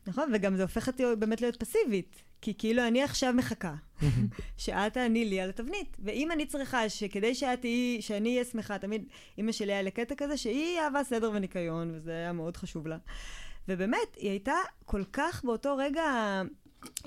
[0.06, 2.22] נכון, וגם זה הופך אותי באמת להיות פסיבית.
[2.40, 3.74] כי כאילו אני עכשיו מחכה
[4.56, 5.96] שאת תעני לי על התבנית.
[6.04, 9.04] ואם אני צריכה שכדי שאת תהיי, שאני אהיה שמחה, תמיד
[9.38, 12.96] אימא שלי היה לקטע כזה שהיא אהבה סדר וניקיון, וזה היה מאוד חשוב לה.
[13.68, 16.02] ובאמת, היא הייתה כל כך באותו רגע,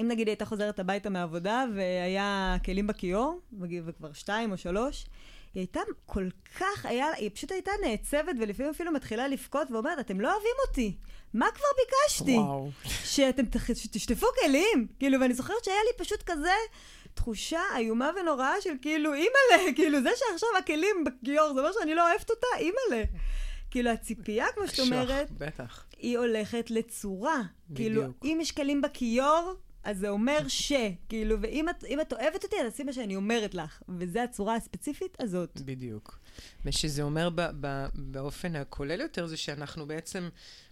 [0.01, 5.05] אם נגיד היא הייתה חוזרת הביתה מהעבודה והיה כלים בכיור, וכבר שתיים או שלוש,
[5.53, 6.27] היא הייתה כל
[6.60, 10.97] כך, היה, היא פשוט הייתה נעצבת ולפעמים אפילו מתחילה לבכות ואומרת, אתם לא אוהבים אותי.
[11.33, 12.38] מה כבר ביקשתי?
[12.38, 12.69] וואו.
[13.03, 13.43] שאתם
[13.91, 14.88] תשטפו כלים.
[14.99, 16.53] כאילו, ואני זוכרת שהיה לי פשוט כזה
[17.13, 22.10] תחושה איומה ונוראה של כאילו, אימא'לה, כאילו, זה שעכשיו הכלים בכיור, זה אומר שאני לא
[22.10, 23.03] אוהבת אותה, אימא'לה.
[23.71, 25.86] כאילו, הציפייה, כמו שאת אומרת, בטח.
[25.97, 27.41] היא הולכת לצורה.
[27.75, 28.17] כאילו, בדיוק.
[28.23, 29.55] אם יש כלים בכיור,
[29.88, 30.71] אז זה אומר ש,
[31.10, 33.82] כאילו, ואם את, את אוהבת אותי, אז עשי מה שאני אומרת לך.
[33.89, 35.62] וזו הצורה הספציפית הזאת.
[35.65, 36.19] בדיוק.
[36.65, 40.30] ושזה אומר ב- ב- באופן הכולל יותר, זה שאנחנו בעצם,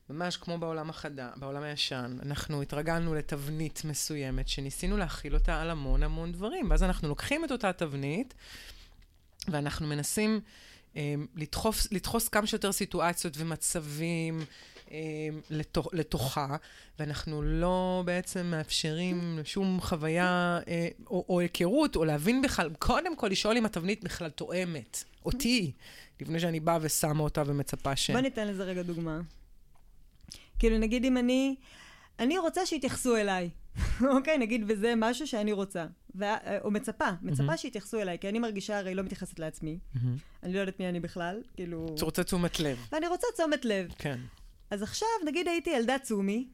[0.10, 6.04] ממש כמו בעולם החדה, בעולם הישן, אנחנו התרגלנו לתבנית מסוימת, שניסינו להכיל אותה על המון
[6.04, 6.70] המון דברים.
[6.70, 8.34] ואז אנחנו לוקחים את אותה תבנית,
[9.48, 10.40] ואנחנו מנסים
[10.96, 14.40] אה, לדחוף, לדחוס כמה שיותר סיטואציות ומצבים.
[14.96, 16.56] אה, לתוך, לתוכה,
[17.00, 23.28] ואנחנו לא בעצם מאפשרים שום חוויה אה, או, או היכרות, או להבין בכלל, קודם כל
[23.28, 25.72] לשאול אם התבנית בכלל תואמת אותי,
[26.22, 28.10] לפני שאני באה ושמה אותה ומצפה ש...
[28.12, 29.22] בוא ניתן לזה רגע דוגמה.
[30.60, 31.56] כאילו, נגיד אם אני,
[32.20, 33.50] אני רוצה שיתייחסו אליי,
[34.16, 34.38] אוקיי?
[34.38, 36.24] נגיד, וזה משהו שאני רוצה, ו...
[36.64, 37.58] או מצפה, מצפה.
[37.58, 39.80] שיתייחסו אליי, כי אני מרגישה הרי לא מתייחסת לעצמי.
[40.44, 41.96] אני לא יודעת מי אני בכלל, כאילו...
[41.96, 43.94] אתה רוצה תשומת לב, ואני רוצה תשומת לב.
[43.98, 44.20] כן.
[44.76, 46.48] אז עכשיו, נגיד הייתי ילדה צומי,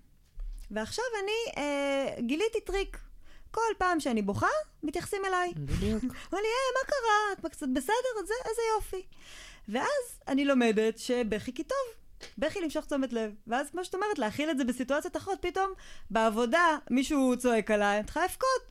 [0.72, 2.98] ועכשיו אני אה, גיליתי טריק.
[3.52, 4.48] כל פעם שאני בוכה,
[4.84, 5.54] מתייחסים אליי.
[5.56, 6.04] בדיוק.
[6.34, 7.50] אמר לי, אה, מה קרה?
[7.50, 8.26] את קצת בסדר?
[8.28, 9.06] זה, איזה יופי.
[9.70, 11.78] ואז אני לומדת שבכי כי טוב.
[12.38, 13.32] בכי למשוך תשומת לב.
[13.48, 15.40] ואז, כמו שאת אומרת, להכיל את זה בסיטואציות אחרות.
[15.42, 15.74] פתאום,
[16.10, 18.62] בעבודה, מישהו צועק עליי, אני צריכה לבכות.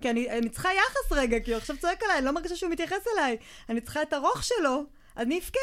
[0.00, 2.70] כי אני, אני צריכה יחס רגע, כי הוא עכשיו צועק עליי, אני לא מרגישה שהוא
[2.70, 3.36] מתייחס אליי.
[3.68, 4.84] אני צריכה את הרוך שלו,
[5.16, 5.58] אני אבכה.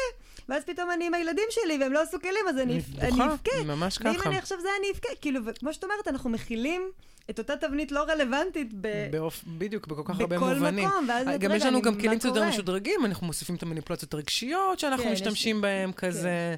[0.50, 3.62] ואז פתאום אני עם הילדים שלי, והם לא עשו כלים, אז אני, אני אני אבכה.
[3.64, 4.28] ממש ואם ככה.
[4.28, 5.08] אני עכשיו זה, אני אבכה.
[5.20, 6.90] כאילו, וכמו שאת אומרת, אנחנו מכילים
[7.30, 8.88] את אותה תבנית לא רלוונטית ב...
[9.10, 9.44] באופ...
[9.46, 10.88] בדיוק, בכל כך הרבה בכל מובנים.
[10.88, 12.48] מקום, ואז את, גם רגע, יש לנו גם כלים קצת יותר?
[12.48, 16.54] משודרגים, אנחנו מוסיפים את המניפולציות הרגשיות שאנחנו כן, יש- משתמשים בהם, כזה,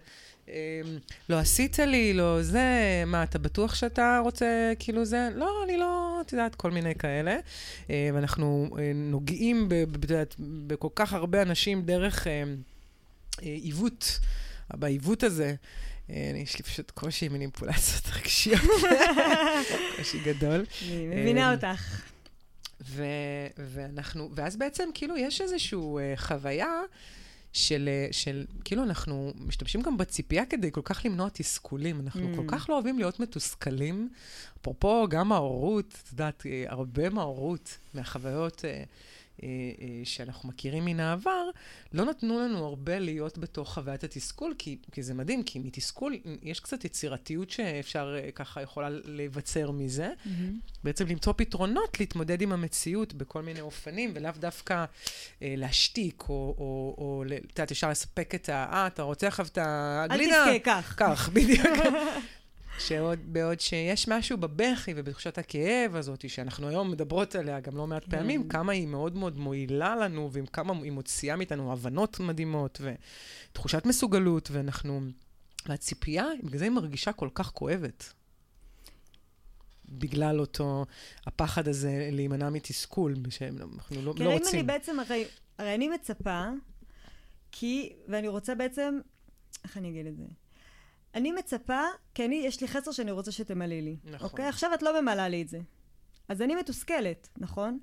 [0.48, 0.52] אמ,
[1.28, 2.60] לא עשית לי, לא זה,
[3.06, 5.28] מה, אתה בטוח שאתה רוצה, כאילו זה?
[5.34, 7.36] לא, אני לא, את יודעת, כל מיני כאלה.
[7.90, 9.68] אה, ואנחנו אה, נוגעים,
[10.04, 12.44] את יודעת, בכל כך הרבה אנשים דרך אה, אה,
[13.42, 14.20] עיוות,
[14.70, 15.54] בעיוות הזה.
[16.10, 18.60] אה, יש לי פשוט קושי עם מניפולציות רגשיות,
[19.96, 20.64] קושי גדול.
[20.82, 22.02] אני מבינה אמ, אותך.
[22.84, 26.80] ו- ואנחנו, ואז בעצם כאילו יש איזושהי uh, חוויה
[27.52, 32.00] של, אה, של, כאילו אנחנו משתמשים גם בציפייה כדי כל כך למנוע תסכולים.
[32.00, 32.36] אנחנו Mm.
[32.36, 34.08] כל כך לא אוהבים להיות מתוסכלים.
[34.60, 38.84] אפרופו, גם ההורות, את יודעת, אה, הרבה מההורות, מהחוויות אה, אה, אה,
[40.04, 41.44] שאנחנו מכירים מן העבר,
[41.92, 46.60] לא נתנו לנו הרבה להיות בתוך חוויית התסכול, כי, כי זה מדהים, כי מתסכול יש
[46.60, 50.10] קצת יצירתיות שאפשר אה, ככה יכולה להיווצר מזה.
[50.84, 54.84] בעצם למצוא פתרונות להתמודד עם המציאות בכל מיני אופנים, ולאו דווקא
[55.42, 58.66] אה, להשתיק, או, או, או ל- את יודעת, אפשר לספק את ה...
[58.72, 59.64] אה, אתה רוצה עכשיו את אל
[60.10, 60.44] הגלידה?
[60.46, 60.94] תבכה, כך.
[60.96, 61.66] כך, בדיוק.
[62.78, 68.04] שעוד, בעוד שיש משהו בבכי ובתחושת הכאב הזאת, שאנחנו היום מדברות עליה גם לא מעט
[68.04, 68.10] כן.
[68.10, 72.80] פעמים, כמה היא מאוד מאוד מועילה לנו, וכמה היא מוציאה מאיתנו הבנות מדהימות,
[73.50, 75.00] ותחושת מסוגלות, ואנחנו...
[75.66, 78.12] והציפייה, בגלל זה היא מרגישה כל כך כואבת.
[79.88, 80.86] בגלל אותו,
[81.26, 84.54] הפחד הזה להימנע מתסכול, שאנחנו לא, לא הרי אם רוצים.
[84.54, 85.24] אני בעצם, הרי,
[85.58, 86.44] הרי אני מצפה,
[87.52, 88.98] כי, ואני רוצה בעצם,
[89.64, 90.24] איך אני אגיד את זה?
[91.14, 91.80] אני מצפה,
[92.14, 93.96] כי אני, יש לי חסר שאני רוצה שתמלאי לי.
[94.04, 94.28] נכון.
[94.30, 94.46] אוקיי?
[94.46, 95.60] עכשיו את לא ממלאה לי את זה.
[96.28, 97.78] אז אני מתוסכלת, נכון?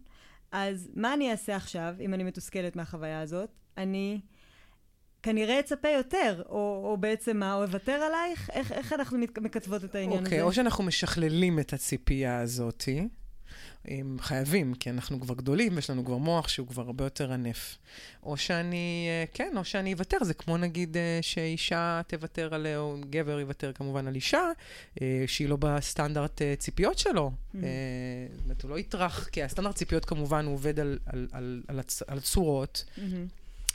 [0.51, 3.49] אז מה אני אעשה עכשיו, אם אני מתוסכלת מהחוויה הזאת?
[3.77, 4.21] אני
[5.23, 8.49] כנראה אצפה יותר, או, או בעצם מה, או אוותר עלייך?
[8.49, 10.47] איך, איך אנחנו מקצבות את העניין אוקיי, הזה?
[10.47, 13.07] או שאנחנו משכללים את הציפייה הזאתי.
[13.89, 17.77] הם חייבים, כי אנחנו כבר גדולים, ויש לנו כבר מוח שהוא כבר הרבה יותר ענף.
[18.23, 20.17] או שאני, אה, כן, או שאני אוותר.
[20.21, 24.51] זה כמו נגיד אה, שאישה תוותר על, או גבר יוותר כמובן על אישה,
[25.01, 27.31] אה, שהיא לא בסטנדרט ציפיות שלו.
[27.31, 27.57] Mhm.
[27.57, 27.59] אה,
[28.35, 31.79] זאת אומרת, הוא לא יטרח, כי הסטנדרט ציפיות כמובן הוא עובד על, על, על, על,
[31.79, 32.85] הצ, על צורות.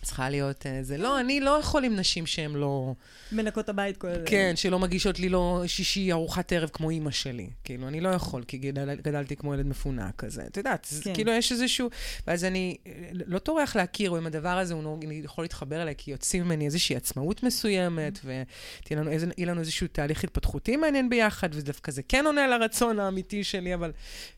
[0.05, 0.97] צריכה להיות אה, זה.
[0.97, 2.95] לא, אני לא יכול עם נשים שהן לא...
[3.33, 4.09] מנקות הבית כל...
[4.27, 7.51] כן, שלא מגישות לי לא שישי ארוחת ערב כמו אימא שלי.
[7.65, 10.43] כאילו, אני לא יכול, כי גדל, גדלתי כמו ילד מפונק כזה.
[10.47, 11.15] את יודעת, כן.
[11.15, 11.89] כאילו, יש איזשהו...
[12.27, 12.77] ואז אני
[13.13, 16.97] לא טורח להכיר, או אם הדבר הזה, הוא יכול להתחבר אליי, כי יוצאים ממני איזושהי
[16.97, 18.45] עצמאות מסוימת, ויהיה
[18.91, 23.75] לנו, איזה, לנו איזשהו תהליך התפתחותי מעניין ביחד, ודווקא זה כן עונה לרצון האמיתי שלי,
[23.75, 23.93] אבל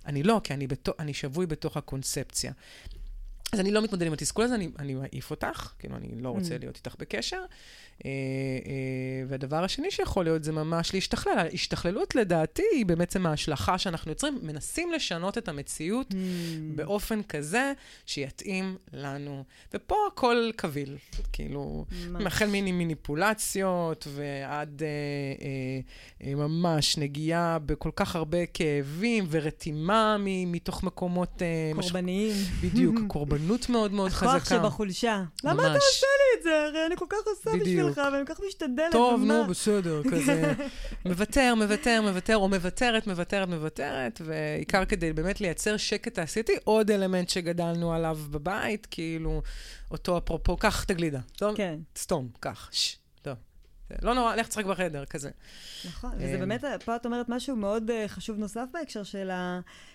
[0.07, 2.53] אני לא, כי אני, בתו, אני שבוי בתוך הקונספציה.
[3.53, 6.57] אז אני לא מתמודד עם התסכול הזה, אני, אני מעיף אותך, כאילו, אני לא רוצה
[6.57, 6.59] mm.
[6.59, 7.45] להיות איתך בקשר.
[8.05, 8.11] אה,
[8.67, 11.39] אה, והדבר השני שיכול להיות זה ממש להשתכלל.
[11.39, 16.15] ההשתכללות, לדעתי, היא בעצם ההשלכה שאנחנו יוצרים, מנסים לשנות את המציאות mm.
[16.75, 17.73] באופן כזה
[18.07, 19.45] שיתאים לנו.
[19.75, 20.97] ופה הכל קביל,
[21.33, 21.85] כאילו,
[22.27, 24.89] החל מניפולציות ועד אה,
[25.47, 31.43] אה, אה, ממש נגיעה בכל כך הרבה כאבים ורתימה מתוך מקומות...
[31.43, 32.31] אה, קורבניים.
[32.31, 32.51] מש...
[32.65, 32.99] בדיוק,
[33.37, 34.37] קורבנות מאוד מאוד חזקה.
[34.37, 35.23] הכוח שבחולשה.
[35.45, 36.65] למה אתה עושה לי את זה?
[36.65, 38.93] הרי אני כל כך עושה בשביל בשבילך, ואני כל כך משתדלת.
[38.93, 40.53] טוב, נו, בסדר, כזה.
[41.07, 47.29] מוותר, מוותר, מוותר, או מוותרת, מוותרת, מוותרת, ועיקר כדי באמת לייצר שקט תעשייתי, עוד אלמנט
[47.29, 49.43] שגדלנו עליו בבית, כאילו,
[49.91, 51.21] אותו אפרופו, קח את הגלידה.
[51.37, 51.57] טוב?
[51.57, 51.79] כן.
[51.97, 52.71] סתום, קח.
[54.03, 55.31] לא נורא, לך תשחק בחדר, כזה.
[55.85, 59.03] נכון, וזה אה, באמת, פה את אומרת משהו מאוד אה, חשוב נוסף בהקשר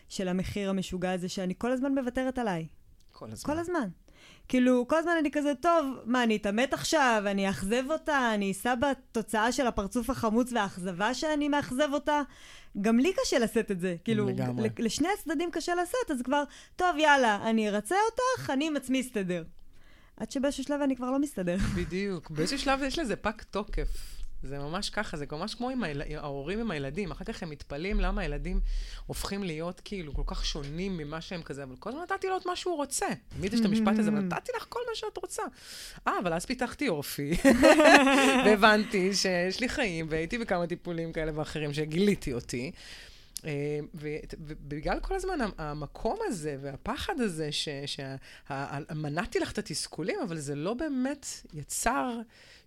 [0.09, 2.67] של המחיר המשוגע הזה, שאני כל הזמן מוותרת עליי.
[3.21, 3.53] כל הזמן.
[3.53, 3.87] כל הזמן.
[4.47, 8.73] כאילו, כל הזמן אני כזה, טוב, מה, אני אתעמת עכשיו, אני אאכזב אותה, אני אשא
[8.75, 12.21] בתוצאה של הפרצוף החמוץ והאכזבה שאני מאכזב אותה.
[12.81, 13.95] גם לי קשה לשאת את זה.
[14.03, 14.69] כאילו, לגמרי.
[14.79, 16.43] לשני הצדדים קשה לשאת, אז כבר,
[16.75, 19.43] טוב, יאללה, אני ארצה אותך, אני עם עצמי אסתדר.
[20.17, 21.57] עד שבאיזשהו שלב אני כבר לא מסתדר.
[21.75, 22.31] בדיוק.
[22.31, 24.20] באיזשהו שלב יש לזה פג תוקף.
[24.43, 26.01] זה ממש ככה, זה ממש כמו עם היל...
[26.17, 27.11] ההורים עם הילדים.
[27.11, 28.59] אחר כך הם מתפלאים למה הילדים
[29.05, 32.45] הופכים להיות כאילו כל כך שונים ממה שהם כזה, אבל כל הזמן נתתי לו את
[32.45, 33.05] מה שהוא רוצה.
[33.37, 35.43] תמיד יש את המשפט הזה, אבל נתתי לך כל מה שאת רוצה.
[36.07, 37.31] אה, אבל אז פיתחתי אופי,
[38.45, 42.71] והבנתי שיש לי חיים, והייתי בכמה טיפולים כאלה ואחרים שגיליתי אותי.
[43.45, 43.79] אה,
[44.33, 47.49] ובגלל כל הזמן המקום הזה והפחד הזה,
[47.85, 52.19] שמנעתי לך את התסכולים, אבל זה לא באמת יצר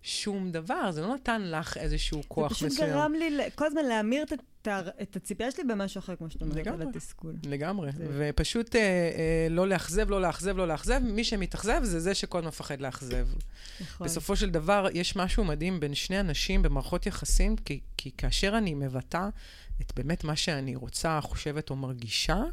[0.05, 2.69] שום דבר, זה לא נתן לך איזשהו כוח מסוים.
[2.69, 4.33] זה פשוט גרם לי כל הזמן להמיר את,
[5.01, 7.35] את הציפייה שלי במשהו אחר, כמו שאת אומרת, על התסכול.
[7.43, 8.07] לגמרי, זה...
[8.17, 10.99] ופשוט אה, אה, לא לאכזב, לא לאכזב, לא לאכזב.
[10.99, 13.27] מי שמתאכזב זה זה שכל הזמן מפחד לאכזב.
[13.81, 14.07] נכון.
[14.07, 18.73] בסופו של דבר, יש משהו מדהים בין שני אנשים במערכות יחסים, כי, כי כאשר אני
[18.73, 19.29] מבטא
[19.81, 22.43] את באמת מה שאני רוצה, חושבת או מרגישה,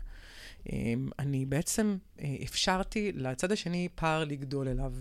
[0.72, 4.92] אמ, אני בעצם אה, אפשרתי לצד השני פער לגדול אליו.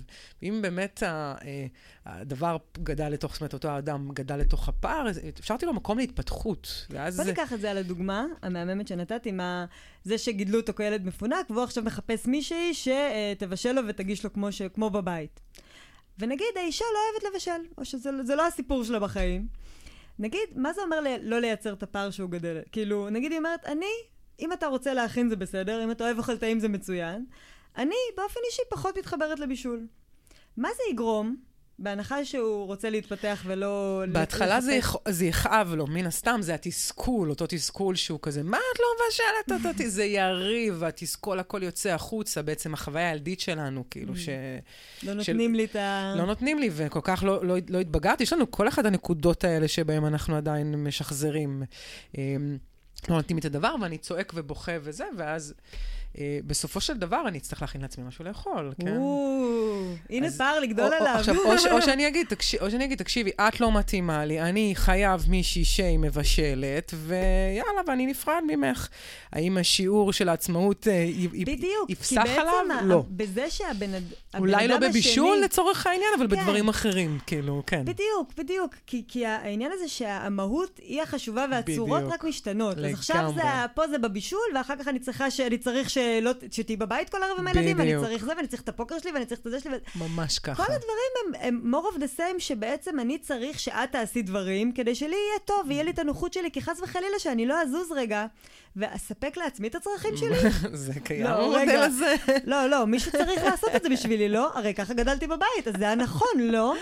[0.41, 1.36] ואם באמת אה,
[2.05, 5.05] הדבר גדל לתוך, זאת אומרת, אותו האדם גדל לתוך הפער,
[5.39, 6.88] אפשרתי לו מקום להתפתחות.
[6.89, 7.17] ואז...
[7.17, 9.65] בוא ניקח את זה על הדוגמה המהממת שנתתי, מה...
[10.03, 14.62] זה שגידלו אותו כילד מפונק, והוא עכשיו מחפש מישהי שתבשל לו ותגיש לו כמו, ש...
[14.62, 15.39] כמו בבית.
[16.19, 19.47] ונגיד, האישה לא אוהבת לבשל, או שזה לא הסיפור שלה בחיים.
[20.21, 22.62] נגיד, מה זה אומר לא לייצר את הפער שהוא גדל?
[22.71, 23.86] כאילו, נגיד היא אומרת, אני
[24.39, 27.25] אם אתה רוצה להכין זה בסדר, אם אתה אוהב אוכל טעים זה מצוין.
[27.77, 29.88] אני באופן אישי פחות מתחברת לבישול.
[30.57, 31.36] מה זה יגרום?
[31.81, 34.03] בהנחה שהוא רוצה להתפתח ולא...
[34.11, 34.95] בהתחלה זה, יכ...
[35.07, 39.65] זה יכאב לו, מן הסתם, זה התסכול, אותו תסכול שהוא כזה, מה את לא מבשלת
[39.67, 39.89] אותי?
[39.89, 44.29] זה יריב, התסכול, הכל יוצא החוצה, בעצם החוויה הילדית שלנו, כאילו ש...
[45.03, 45.57] לא נותנים של...
[45.57, 46.13] לי את ה...
[46.17, 48.23] לא נותנים לי, וכל כך לא, לא, לא התבגרתי.
[48.23, 51.63] יש לנו כל אחד הנקודות האלה שבהן אנחנו עדיין משחזרים.
[52.17, 52.57] אמ,
[53.09, 55.53] לא נותנים לי את הדבר, ואני צועק ובוכה וזה, ואז
[56.45, 58.97] בסופו של דבר אני אצטרך להכין לעצמי משהו לאכול, כן?
[60.10, 61.15] הנה פער לגדול עליו.
[61.15, 61.36] עכשיו,
[61.71, 68.06] או שאני אגיד, תקשיבי, את לא מתאימה לי, אני חייב מישהי שהיא מבשלת, ויאללה, ואני
[68.06, 68.88] נפרד ממך.
[69.32, 71.06] האם השיעור של העצמאות אה,
[71.89, 72.54] יפסח עליו?
[72.84, 73.04] לא.
[73.10, 74.41] בזה שהבן אדם השני...
[74.41, 76.36] אולי לא בבישול לצורך העניין, אבל כן.
[76.36, 77.86] בדברים אחרים, כאילו, כן.
[77.86, 78.76] בדיוק, בדיוק.
[79.08, 82.78] כי העניין הזה שהמהות היא החשובה והצורות רק משתנות.
[82.78, 83.34] אז עכשיו
[83.74, 86.00] פה זה בבישול, ואחר כך אני צריך ש...
[86.01, 89.11] שלא, שתהיי בבית כל ערב עם הילדים, ואני צריך זה, ואני צריך את הפוקר שלי,
[89.11, 89.77] ואני צריך את זה שלי.
[89.95, 90.65] ממש ככה.
[90.65, 94.95] כל הדברים הם, הם more of the same, שבעצם אני צריך שאת תעשי דברים, כדי
[94.95, 98.25] שלי יהיה טוב, ויהיה לי את הנוחות שלי, כי חס וחלילה שאני לא אזוז רגע,
[98.75, 100.35] ואספק לעצמי את הצרכים שלי.
[100.73, 102.15] זה קיים לא, המודל הזה.
[102.45, 104.49] לא, לא, מישהו צריך לעשות את זה בשבילי, לא?
[104.53, 106.75] הרי ככה גדלתי בבית, אז זה היה נכון, לא?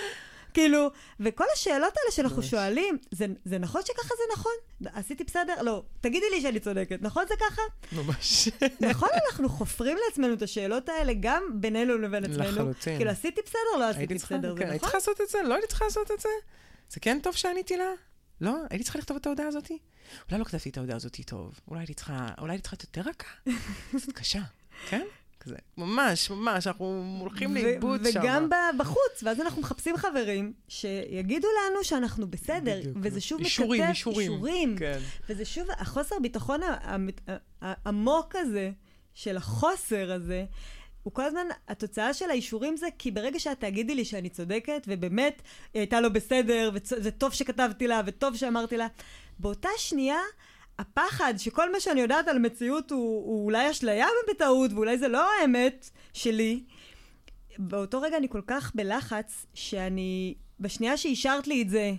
[0.53, 4.51] כאילו, וכל השאלות האלה שאנחנו שואלים, זה, זה נכון שככה זה נכון?
[4.85, 5.61] עשיתי בסדר?
[5.61, 5.83] לא.
[6.01, 7.61] תגידי לי שאני צודקת, נכון זה ככה?
[7.91, 8.49] ממש.
[8.79, 12.49] נכון, אנחנו חופרים לעצמנו את השאלות האלה גם בינינו לבין עצמנו.
[12.49, 12.97] לחלוטין.
[12.97, 14.61] כאילו, עשיתי בסדר, לא עשיתי בסדר, זה נכון?
[14.61, 15.37] הייתי צריכה לעשות את זה?
[15.43, 16.29] לא הייתי צריכה לעשות את זה?
[16.89, 17.89] זה כן טוב שעניתי לה?
[18.41, 18.55] לא?
[18.69, 19.77] הייתי צריכה לכתוב את ההודעה הזאתי?
[20.29, 21.59] אולי לא כתבתי את ההודעה הזאתי טוב.
[21.67, 23.51] אולי הייתי צריכה, אולי הייתי צריכה להיות יותר רכה?
[23.99, 24.41] זאת קשה,
[24.89, 25.05] כן?
[25.39, 25.55] כזה.
[25.77, 28.19] ממש, ממש, אנחנו הולכים לאיבוד שם.
[28.19, 32.97] וגם בחוץ, ואז אנחנו מחפשים חברים שיגידו לנו שאנחנו בסדר, בדיוק.
[33.01, 34.31] וזה שוב אישורים, מקטף אישורים.
[34.31, 34.77] אישורים.
[34.77, 34.99] כן.
[35.29, 36.59] וזה שוב החוסר ביטחון
[37.61, 38.71] העמוק הזה,
[39.13, 40.45] של החוסר הזה,
[41.03, 45.41] הוא כל הזמן, התוצאה של האישורים זה כי ברגע שאת תגידי לי שאני צודקת, ובאמת
[45.73, 46.71] היא הייתה לא בסדר,
[47.03, 48.87] וטוב שכתבתי לה, וטוב שאמרתי לה,
[49.39, 50.19] באותה שנייה,
[50.79, 55.25] הפחד שכל מה שאני יודעת על מציאות הוא, הוא אולי אשליה בטעות, ואולי זה לא
[55.41, 56.63] האמת שלי,
[57.57, 61.91] באותו רגע אני כל כך בלחץ, שאני, בשנייה שאישרת לי את זה,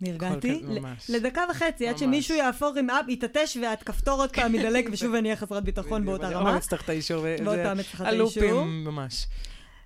[0.00, 0.62] נרגעתי
[1.08, 5.36] לדקה וחצי, עד שמישהו יהפוך עם אפ, יתעטש והכפתור עוד פעם ידלק, ושוב אני אהיה
[5.36, 6.48] חסרת ביטחון באותה רמה.
[6.48, 7.26] עוד אצטרך את האישור.
[7.98, 9.26] הלופים ממש.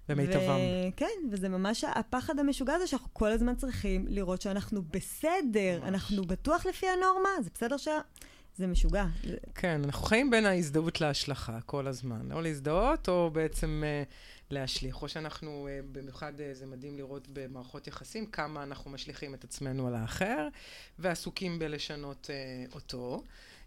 [0.09, 0.59] במיטבם.
[0.97, 6.67] כן, וזה ממש הפחד המשוגע הזה שאנחנו כל הזמן צריכים לראות שאנחנו בסדר, אנחנו בטוח
[6.67, 7.89] לפי הנורמה, זה בסדר ש...
[8.59, 9.07] זה משוגע.
[9.55, 12.33] כן, אנחנו חיים בין ההזדהות להשלכה כל הזמן.
[12.33, 14.13] או להזדהות, או בעצם uh,
[14.51, 15.03] להשליך.
[15.03, 19.87] או שאנחנו, uh, במיוחד uh, זה מדהים לראות במערכות יחסים, כמה אנחנו משליכים את עצמנו
[19.87, 20.49] על האחר,
[20.99, 22.31] ועסוקים בלשנות
[22.71, 23.23] uh, אותו.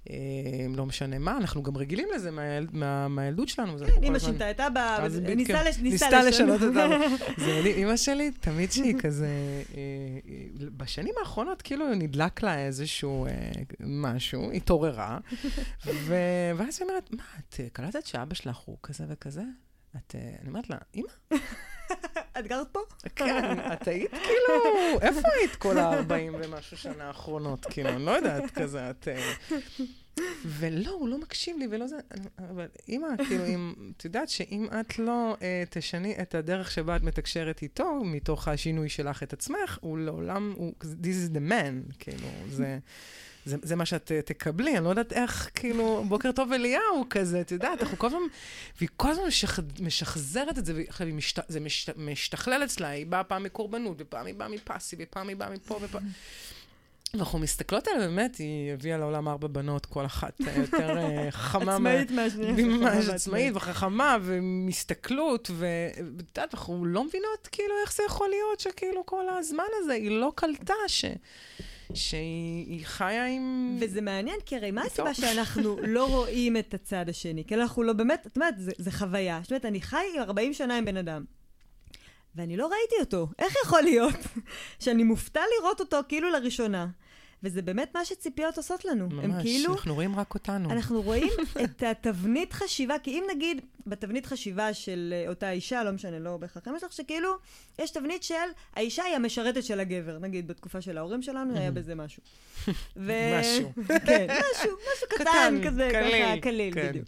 [0.09, 0.15] אה,
[0.75, 2.31] לא משנה מה, אנחנו גם רגילים לזה
[3.09, 3.77] מהילדות שלנו.
[3.77, 4.77] כן, אימא שינתה הייתה ב...
[5.81, 6.59] ניסתה לשנות.
[7.45, 9.81] זה מדהים, אימא שלי, תמיד שהיא כזה, אה,
[10.27, 13.27] אה, בשנים האחרונות כאילו נדלק לה איזשהו
[13.79, 15.17] משהו, התעוררה,
[15.85, 19.43] ואז היא אומרת, מה, את קלטת שאבא שלך הוא כזה וכזה?
[19.97, 21.09] את, אני אומרת לה, אימא?
[22.39, 22.79] את גרת פה?
[23.15, 27.65] כן, את היית כאילו, איפה היית כל ה-40 ומשהו שנה האחרונות?
[27.65, 29.07] כאילו, אני לא יודעת, כזה, את...
[29.07, 29.33] אה,
[30.45, 31.95] ולא, הוא לא מקשיב לי, ולא זה...
[32.37, 33.73] אבל אימא, כאילו, אם...
[33.97, 38.89] את יודעת שאם את לא אה, תשני את הדרך שבה את מתקשרת איתו, מתוך השינוי
[38.89, 40.73] שלך את עצמך, הוא לעולם, הוא...
[40.81, 42.79] This is the man, כאילו, זה...
[43.45, 47.41] זה, זה מה שאת uh, תקבלי, אני לא יודעת איך, כאילו, בוקר טוב אליהו כזה,
[47.41, 48.19] את יודעת, אנחנו כל הזמן,
[48.77, 53.05] והיא כל הזמן משח, משחזרת את זה, ועכשיו היא משת, זה מש, משתכלל אצלה, היא
[53.05, 56.03] באה פעם מקורבנות, ופעם היא באה מפסי, ופעם היא באה מפה ופעם...
[57.13, 61.75] ואנחנו מסתכלות עליה, באמת, היא הביאה לעולם ארבע בנות, כל אחת יותר אה, חכמה.
[61.75, 62.51] עצמאית מהשנייה.
[62.51, 69.05] ממש עצמאית וחכמה, ומסתכלות, ואת יודעת, אנחנו לא מבינות, כאילו, איך זה יכול להיות שכאילו
[69.05, 71.05] כל הזמן הזה, היא לא קלטה ש...
[71.95, 73.77] שהיא חיה עם...
[73.81, 77.43] וזה מעניין, כי הרי מה הסיבה שאנחנו לא רואים את הצד השני?
[77.47, 79.39] כי אנחנו לא באמת, את יודעת, זה חוויה.
[79.43, 81.25] זאת אומרת, אני חי 40 שנה עם בן אדם.
[82.35, 83.27] ואני לא ראיתי אותו.
[83.39, 84.15] איך יכול להיות
[84.83, 86.87] שאני מופתע לראות אותו כאילו לראשונה?
[87.43, 89.09] וזה באמת מה שציפיות עושות לנו.
[89.09, 89.73] ממש, הם כאילו...
[89.73, 90.71] אנחנו רואים רק אותנו.
[90.71, 91.29] אנחנו רואים
[91.63, 96.37] את התבנית חשיבה, כי אם נגיד, בתבנית חשיבה של אה, אותה אישה, לא משנה, לא
[96.37, 97.29] בהכרח אמא שלך, שכאילו,
[97.79, 98.35] יש תבנית של
[98.75, 100.17] האישה היא המשרתת של הגבר.
[100.19, 102.23] נגיד, בתקופה של ההורים שלנו היה בזה משהו.
[102.95, 103.13] ו...
[103.39, 103.71] משהו.
[104.07, 105.89] כן, משהו, משהו קטן כזה.
[105.93, 106.89] ככה, קליל, כן.
[106.89, 107.07] בדיוק.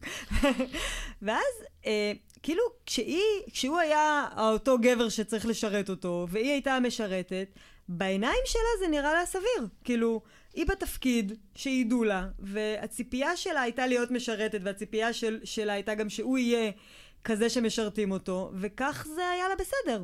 [1.21, 1.53] ואז...
[1.85, 7.47] אה, כאילו, כשהיא, כשהוא היה אותו גבר שצריך לשרת אותו, והיא הייתה המשרתת,
[7.89, 9.67] בעיניים שלה זה נראה לה סביר.
[9.83, 10.21] כאילו,
[10.53, 16.37] היא בתפקיד שידעו לה, והציפייה שלה הייתה להיות משרתת, והציפייה של, שלה הייתה גם שהוא
[16.37, 16.71] יהיה
[17.23, 20.03] כזה שמשרתים אותו, וכך זה היה לה בסדר.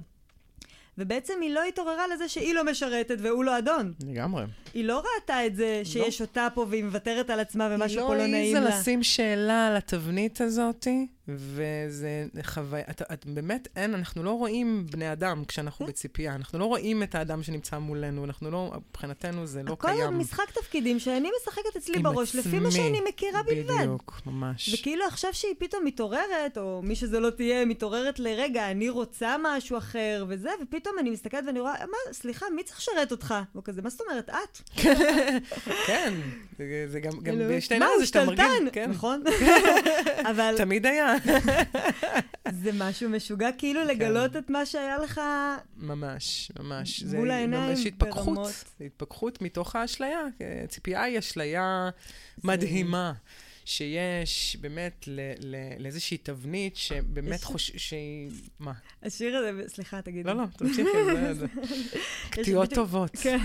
[0.97, 3.93] ובעצם היא לא התעוררה לזה שהיא לא משרתת והוא לא אדון.
[4.07, 4.43] לגמרי.
[4.73, 5.83] היא לא ראתה את זה לא.
[5.83, 6.25] שיש לא.
[6.25, 8.39] אותה פה והיא מוותרת על עצמה ומשהו לא פה לא נעים לה.
[8.39, 14.23] היא לא העיזה לשים שאלה על התבנית הזאתי, וזה חוויה, את, את באמת, אין, אנחנו
[14.23, 15.91] לא רואים בני אדם כשאנחנו כן.
[15.91, 20.01] בציפייה, אנחנו לא רואים את האדם שנמצא מולנו, אנחנו לא, מבחינתנו זה לא קיים.
[20.01, 23.75] הכל משחק תפקידים שאני משחקת אצלי בראש, עצמי, לפי מה שאני מכירה בלבד.
[23.79, 24.73] בדיוק, ממש.
[24.73, 29.77] וכאילו עכשיו שהיא פתאום מתעוררת, או מי שזה לא תהיה, מתעוררת לרגע, אני רוצה משהו
[29.77, 33.35] אחר וזה, ופתאום אני מסתכלת ואני רואה, מה, סליחה, מי צריך לשרת אותך?
[33.53, 34.79] הוא כזה, מה זאת אומרת, את?
[35.87, 36.13] כן,
[36.87, 38.89] זה גם, גם בשתי נראה זה שאתה מרגיש, כן.
[38.91, 39.23] נכון?
[40.29, 40.53] אבל...
[40.57, 41.15] תמיד היה.
[42.63, 43.87] זה משהו משוגע, כאילו כן.
[43.87, 45.21] לגלות את מה שהיה לך...
[45.77, 47.03] ממש, ממש.
[47.03, 48.65] מול העיניים, ממש התפכחות.
[48.79, 50.21] זה התפכחות מתוך האשליה.
[50.67, 51.89] ציפייה היא אשליה
[52.43, 53.13] מדהימה.
[53.65, 55.07] שיש באמת
[55.79, 58.29] לאיזושהי תבנית שבאמת חושב שהיא...
[58.59, 58.73] מה?
[59.03, 60.29] השיר הזה, סליחה, תגידי.
[60.29, 60.89] לא, לא, תמשיכי,
[61.33, 61.45] זה...
[62.29, 63.11] קטיעות טובות.
[63.21, 63.37] כן,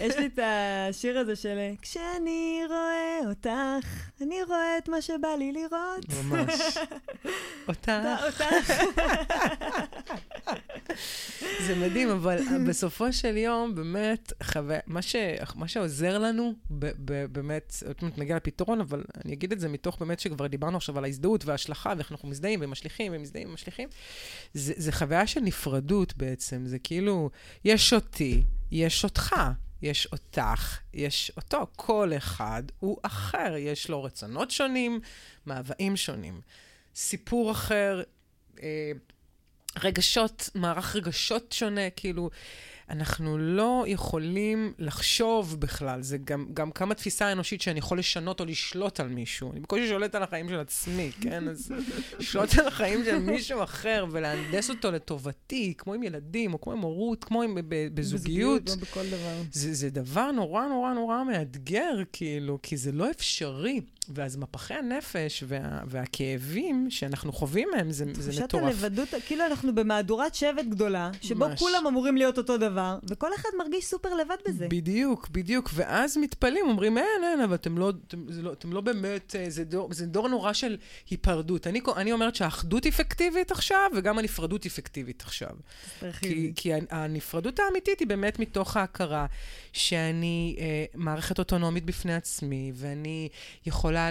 [0.00, 3.86] יש לי את השיר הזה של כשאני רואה אותך,
[4.20, 6.24] אני רואה את מה שבא לי לראות.
[6.24, 6.60] ממש.
[7.68, 7.92] אותך.
[8.26, 8.44] אותך.
[11.66, 14.32] זה מדהים, אבל בסופו של יום, באמת,
[15.56, 16.54] מה שעוזר לנו,
[17.32, 20.98] באמת, עוד מעט נגיע לפתרון, אבל אני אגיד את זה מתוך באמת שכבר דיברנו עכשיו
[20.98, 23.88] על ההזדהות וההשלכה, ואיך אנחנו מזדהים ומשליכים ומזדהים ומשליכים,
[24.54, 26.66] זה, זה חוויה של נפרדות בעצם.
[26.66, 27.30] זה כאילו,
[27.64, 29.34] יש אותי, יש אותך.
[29.82, 31.66] יש אותך, יש אותו.
[31.76, 35.00] כל אחד הוא אחר, יש לו רצונות שונים,
[35.46, 36.40] מאוויים שונים.
[36.94, 38.02] סיפור אחר,
[38.62, 38.92] אה,
[39.82, 42.30] רגשות, מערך רגשות שונה, כאילו,
[42.90, 48.44] אנחנו לא יכולים לחשוב בכלל, זה גם, גם כמה תפיסה אנושית שאני יכול לשנות או
[48.44, 49.52] לשלוט על מישהו.
[49.52, 51.48] אני בקושי שולט על החיים של עצמי, כן?
[51.48, 51.72] אז
[52.18, 56.78] לשלוט על החיים של מישהו אחר ולהנדס אותו לטובתי, כמו עם ילדים, או כמו עם
[56.78, 57.58] הורות, כמו עם
[57.94, 58.64] בזוגיות.
[58.64, 59.42] בזוגיות, בכל דבר.
[59.52, 63.80] זה, זה דבר נורא נורא נורא מאתגר, כאילו, כי זה לא אפשרי.
[64.08, 68.62] ואז מפחי הנפש וה, והכאבים שאנחנו חווים מהם, זה, זה מטורף.
[68.62, 71.58] תחושת הלבדות, כאילו אנחנו במהדורת שבט גדולה, שבו ממש.
[71.58, 72.75] כולם אמורים להיות אותו דבר,
[73.10, 74.68] וכל אחד מרגיש סופר לבד בזה.
[74.68, 75.70] בדיוק, בדיוק.
[75.74, 79.64] ואז מתפלאים, אומרים, אין, אין, אבל אתם לא, אתם, לא, אתם לא באמת, אה, זה
[79.64, 80.76] דור, זה דור נורא של
[81.10, 81.66] היפרדות.
[81.66, 85.50] אני, אני אומרת שהאחדות אפקטיבית עכשיו, וגם הנפרדות אפקטיבית עכשיו.
[86.20, 89.26] כי, כי הנפרדות האמיתית היא באמת מתוך ההכרה
[89.72, 93.28] שאני אה, מערכת אוטונומית בפני עצמי, ואני
[93.66, 93.96] יכולה...
[93.96, 94.10] יכולה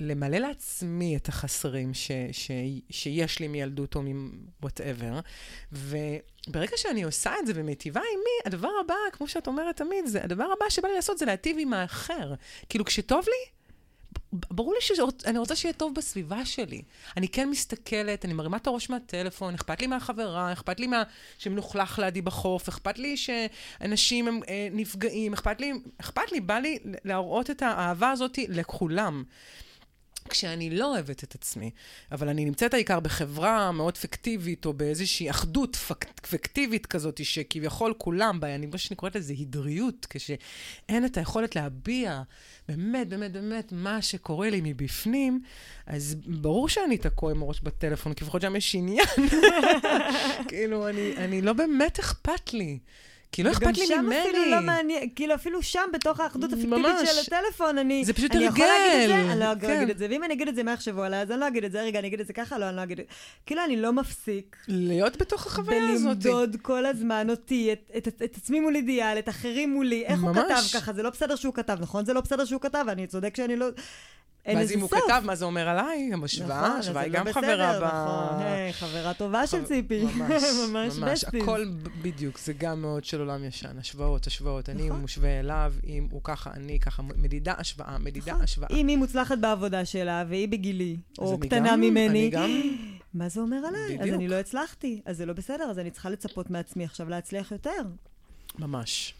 [0.00, 2.50] למלא לעצמי את החסרים ש, ש,
[2.90, 5.20] שיש לי מילדות או מ-whatever.
[6.48, 10.24] וברגע שאני עושה את זה ומיטיבה עם מי, הדבר הבא, כמו שאת אומרת תמיד, זה,
[10.24, 12.34] הדבר הבא שבא לי לעשות זה להטיב עם האחר.
[12.68, 13.54] כאילו, כשטוב לי,
[14.32, 16.82] ברור לי שאני רוצה שיהיה טוב בסביבה שלי.
[17.16, 21.02] אני כן מסתכלת, אני מרימה את הראש מהטלפון, אכפת לי מהחברה, אכפת לי מה...
[21.38, 26.78] שמלוכלך לידי בחוף, אכפת לי שאנשים הם אה, נפגעים, אכפת לי, אכפת לי, בא לי
[27.04, 29.24] להראות את האהבה הזאת לכולם.
[30.28, 31.70] כשאני לא אוהבת את עצמי,
[32.12, 38.40] אבל אני נמצאת העיקר בחברה מאוד פיקטיבית, או באיזושהי אחדות פק, פיקטיבית כזאת, שכביכול כולם
[38.40, 42.22] בה, אני, מה שאני קוראת לזה הדריות, כשאין את היכולת להביע
[42.68, 45.40] באמת, באמת, באמת מה שקורה לי מבפנים,
[45.86, 49.06] אז ברור שאני תקוע עם הראש בטלפון, כי לפחות שם יש עניין.
[50.48, 52.78] כאילו, אני, אני לא באמת אכפת לי.
[53.34, 53.94] כי לא אכפת לי ממני.
[53.94, 58.04] וגם שם אפילו לא מעניין, כאילו אפילו שם, בתוך האחדות הפיקטיבית של הטלפון, אני...
[58.04, 58.46] זה פשוט הרגל.
[58.46, 59.76] אני יכולה להגיד את זה, אני לא כן.
[59.76, 60.06] אגיד את זה.
[60.10, 61.22] ואם אני אגיד את זה, מה יחשבו עליי?
[61.22, 61.82] אז אני לא אגיד את זה.
[61.82, 62.58] רגע, אני אגיד את זה ככה?
[62.58, 63.14] לא, אני לא אגיד את זה.
[63.46, 64.56] כאילו, אני לא מפסיק.
[64.68, 66.06] להיות בתוך החוויה הזאת.
[66.06, 70.04] ולמדוד כל הזמן אותי, את, את, את, את עצמי מול אידיאל, את אחרים מולי.
[70.04, 70.36] איך ממש.
[70.36, 70.92] הוא כתב ככה?
[70.92, 72.04] זה לא בסדר שהוא כתב, נכון?
[72.04, 73.66] זה לא בסדר שהוא כתב, ואני צודק שאני לא...
[74.46, 74.82] אין לזה סוף.
[74.82, 76.10] ואז אם הוא כתב, מה זה אומר עליי?
[76.12, 77.84] המשוואה, נכון, השוואה היא לא גם חברה ב...
[77.84, 80.04] נכון, חברה טובה של ציפי.
[80.04, 81.42] ממש, ממש בסטיס.
[81.42, 81.66] הכל
[82.02, 83.78] בדיוק, זה גם מאוד של עולם ישן.
[83.78, 84.68] השוואות, השוואות.
[84.68, 85.00] אני נכון.
[85.00, 87.02] מושווה אליו, אם הוא ככה, אני ככה.
[87.02, 88.44] מדידה, השוואה, מדידה, נכון.
[88.44, 88.68] השוואה.
[88.70, 92.30] אם היא מוצלחת בעבודה שלה, והיא בגילי, או קטנה ממני.
[93.14, 93.98] מה זה אומר עליי?
[94.00, 95.00] אז אני לא הצלחתי.
[95.04, 97.82] אז זה לא בסדר, אז אני צריכה לצפות מעצמי עכשיו להצליח יותר.
[98.58, 99.14] ממש.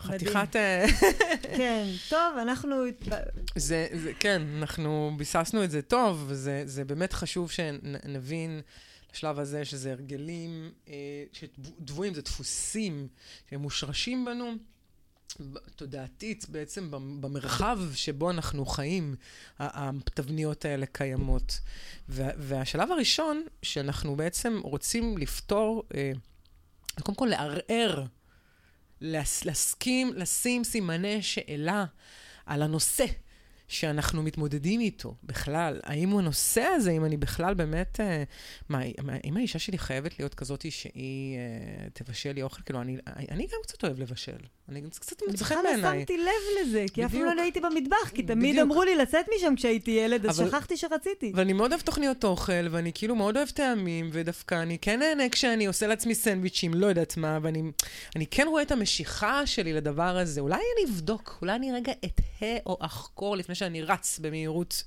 [0.00, 0.56] חתיכת...
[0.56, 0.86] אה,
[1.56, 2.76] כן, טוב, אנחנו...
[3.56, 8.60] זה, זה, כן, אנחנו ביססנו את זה טוב, וזה זה באמת חשוב שנבין
[9.12, 10.94] לשלב הזה שזה הרגלים, אה,
[11.32, 13.08] שדבויים, זה דפוסים
[13.50, 14.52] שהם מושרשים בנו.
[15.76, 19.14] תודעתית בעצם במרחב שבו אנחנו חיים,
[19.58, 21.60] התבניות האלה קיימות.
[22.08, 26.12] והשלב הראשון שאנחנו בעצם רוצים לפתור, אה,
[27.02, 28.04] קודם כל לערער
[29.00, 31.84] להסכים לשים סימני שאלה
[32.46, 33.04] על הנושא
[33.68, 35.80] שאנחנו מתמודדים איתו בכלל.
[35.82, 38.00] האם הוא הנושא הזה, אם אני בכלל באמת...
[38.00, 38.24] אה,
[38.68, 38.80] מה,
[39.24, 42.62] אם האישה שלי חייבת להיות כזאת שהיא אה, תבשל לי אוכל?
[42.62, 42.96] כאילו, אני,
[43.30, 44.38] אני גם קצת אוהב לבשל.
[44.68, 45.78] אני קצת מוצא חן בעיניי.
[45.78, 48.70] בכלל לא שמתי לב לזה, כי אפילו לא הייתי במטבח, כי תמיד בדיוק.
[48.70, 50.48] אמרו לי לצאת משם כשהייתי ילד, אז אבל...
[50.48, 51.32] שכחתי שרציתי.
[51.34, 55.66] ואני מאוד אוהב תוכניות אוכל, ואני כאילו מאוד אוהב טעמים, ודווקא אני כן נהנה כשאני
[55.66, 60.40] עושה לעצמי סנדוויצ'ים, לא יודעת מה, ואני כן רואה את המשיכה שלי לדבר הזה.
[60.40, 64.82] אולי אני אבדוק, אולי אני רגע אתהה או אחקור לפני שאני רץ במהירות.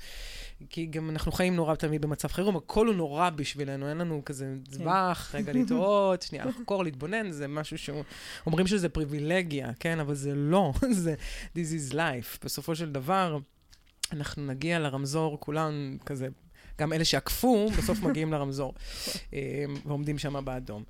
[0.70, 4.56] כי גם אנחנו חיים נורא תמיד במצב חירום, הכל הוא נורא בשבילנו, אין לנו כזה
[4.70, 5.38] זבח, כן.
[5.38, 10.00] רגע לטעות, שנייה לחקור, להתבונן, זה משהו שאומרים שזה פריבילגיה, כן?
[10.00, 11.16] אבל זה לא, זה
[11.56, 12.46] This is life.
[12.46, 13.38] בסופו של דבר,
[14.12, 16.28] אנחנו נגיע לרמזור, כולם כזה,
[16.80, 18.74] גם אלה שעקפו, בסוף מגיעים לרמזור,
[19.34, 20.84] אה, ועומדים שם באדום.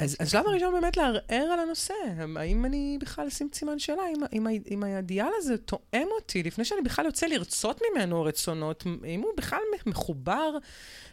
[0.00, 1.94] אז השלב הראשון באמת לערער על הנושא.
[2.36, 6.80] האם אני בכלל אשים סימן שאלה, אם, אם, אם האידיאל הזה תואם אותי, לפני שאני
[6.82, 10.58] בכלל יוצא לרצות ממנו רצונות, אם הוא בכלל מחובר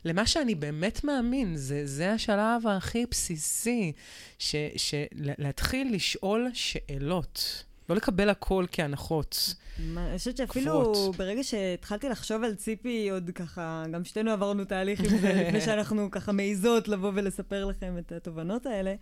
[0.06, 1.56] למה שאני באמת מאמין.
[1.56, 3.92] זה, זה השלב הכי בסיסי,
[4.40, 5.04] ש, של,
[5.38, 7.64] להתחיל לשאול שאלות.
[7.90, 9.56] לא לקבל הכל כהנחות.
[9.80, 15.18] אני חושבת שאפילו ברגע שהתחלתי לחשוב על ציפי, עוד ככה, גם שתינו עברנו תהליך עם
[15.18, 18.96] זה, לפני שאנחנו ככה מעיזות לבוא ולספר לכם את התובנות האלה.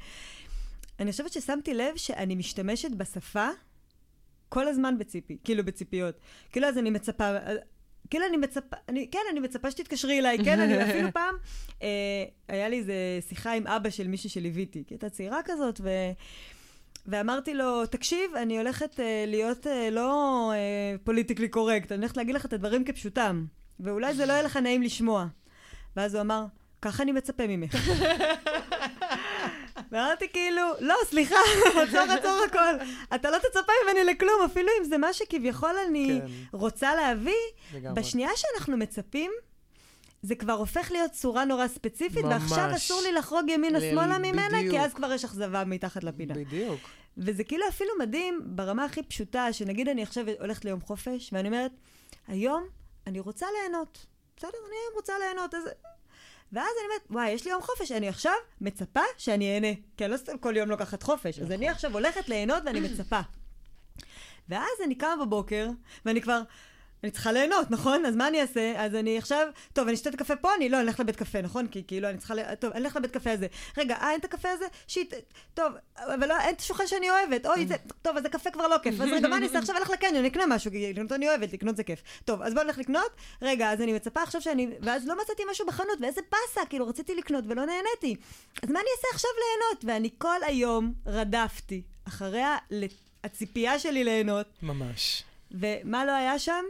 [1.00, 3.48] אני חושבת ששמתי לב שאני משתמשת בשפה
[4.50, 6.16] כל הזמן בציפי, כאילו בציפיות.
[6.52, 7.32] כאילו אז אני מצפה,
[8.10, 11.36] כאילו אני מצפה, אני, כן, אני מצפה שתתקשרי אליי, כן, אני אפילו פעם,
[11.82, 11.88] אה,
[12.48, 12.94] היה לי איזה
[13.30, 15.90] שיחה עם אבא של מישהי שליוויתי, כי הייתה צעירה כזאת, ו...
[17.06, 20.52] ואמרתי לו, תקשיב, אני הולכת uh, להיות uh, לא
[21.04, 23.46] פוליטיקלי uh, קורקט, אני הולכת להגיד לך את הדברים כפשוטם,
[23.80, 25.26] ואולי זה לא יהיה לך נעים לשמוע.
[25.96, 26.46] ואז הוא אמר,
[26.82, 27.76] ככה אני מצפה ממך.
[29.92, 31.36] ואמרתי כאילו, לא, סליחה,
[31.84, 32.86] עצור, עצור הכל.
[33.16, 36.58] אתה לא תצפה ממני לכלום, אפילו אם זה מה שכביכול אני כן.
[36.58, 37.34] רוצה להביא.
[37.74, 38.02] לגמרי.
[38.02, 39.32] בשנייה שאנחנו מצפים,
[40.24, 42.42] זה כבר הופך להיות צורה נורא ספציפית, ממש.
[42.42, 44.84] ועכשיו אסור לי לחרוג ימינה-שמאלה ממנה, כי בדיוק.
[44.84, 46.34] אז כבר יש אכזבה מתחת לפינה.
[46.34, 46.80] בדיוק.
[47.18, 51.72] וזה כאילו אפילו מדהים ברמה הכי פשוטה, שנגיד אני עכשיו הולכת ליום חופש, ואני אומרת,
[52.28, 52.64] היום
[53.08, 54.06] אני רוצה ליהנות.
[54.38, 55.64] בסדר, אני היום רוצה ליהנות, אז...
[56.52, 59.74] ואז אני אומרת, וואי, יש לי יום חופש, אני עכשיו מצפה שאני אהנה.
[59.98, 63.20] כי אני לא סתם כל יום לוקחת חופש, אז אני עכשיו הולכת ליהנות ואני מצפה.
[64.50, 65.70] ואז אני קמה בבוקר,
[66.06, 66.42] ואני כבר...
[67.04, 68.06] אני צריכה ליהנות, נכון?
[68.06, 68.74] אז מה אני אעשה?
[68.78, 71.42] אז אני עכשיו, טוב, אני אשתה את הקפה פה, אני לא, אני אלך לבית קפה,
[71.42, 71.68] נכון?
[71.68, 72.56] כי כאילו אני צריכה, ל...
[72.56, 73.48] טוב, אני אלך לבית קפה הזה.
[73.78, 74.66] רגע, אה, אין את הקפה הזה?
[74.88, 75.14] שיט,
[75.54, 77.46] טוב, אבל לא, אין את השולחן שאני אוהבת.
[77.46, 79.02] אוי, זה, טוב, אז הקפה כבר לא כיף.
[79.02, 79.60] אז רגע, מה אני אעשה?
[79.60, 82.02] עכשיו אלך לקניון, אקנה משהו, כי לקנות אני אוהבת, לקנות זה כיף.
[82.26, 83.12] טוב, אז בוא נלך לקנות.
[83.42, 87.16] רגע, אז אני מצפה עכשיו שאני, ואז לא מצאתי משהו בחנות, ואיזה באסה, כאילו רציתי
[87.16, 88.16] לקנות ולא נהניתי.
[88.64, 89.86] אז מה אני אעשה עכשיו ליהנות?
[89.86, 92.58] ואני כל היום רדפתי אחריה
[93.24, 94.48] הציפייה שלי ליהנות.
[94.62, 95.24] ממש.
[95.54, 96.64] ומה לא היה שם?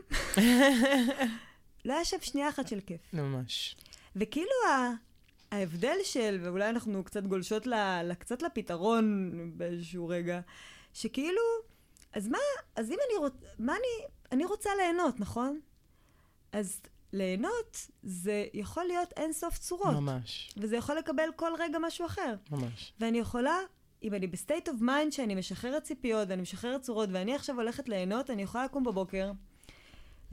[1.85, 3.01] לא היה שם שנייה אחת של כיף.
[3.13, 3.75] ממש.
[4.15, 4.89] וכאילו ה...
[5.51, 7.73] ההבדל של, ואולי אנחנו קצת גולשות ל...
[8.03, 10.39] ל- קצת לפתרון באיזשהו רגע,
[10.93, 11.41] שכאילו,
[12.13, 12.37] אז מה,
[12.75, 15.59] אז אם אני רוצה, מה אני, אני רוצה ליהנות, נכון?
[16.51, 16.81] אז
[17.13, 19.93] ליהנות זה יכול להיות אין סוף צורות.
[19.93, 20.51] ממש.
[20.57, 22.35] וזה יכול לקבל כל רגע משהו אחר.
[22.51, 22.93] ממש.
[22.99, 23.57] ואני יכולה,
[24.03, 27.89] אם אני ב state of mind שאני משחררת ציפיות ואני משחררת צורות ואני עכשיו הולכת
[27.89, 29.31] ליהנות, אני יכולה לקום בבוקר,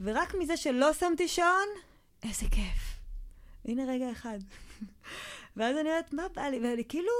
[0.01, 1.67] ורק מזה שלא שמתי שעון,
[2.23, 2.99] איזה כיף.
[3.65, 4.39] הנה רגע אחד.
[5.57, 6.59] ואז אני אומרת, מה בא לי?
[6.59, 7.11] ואני כאילו,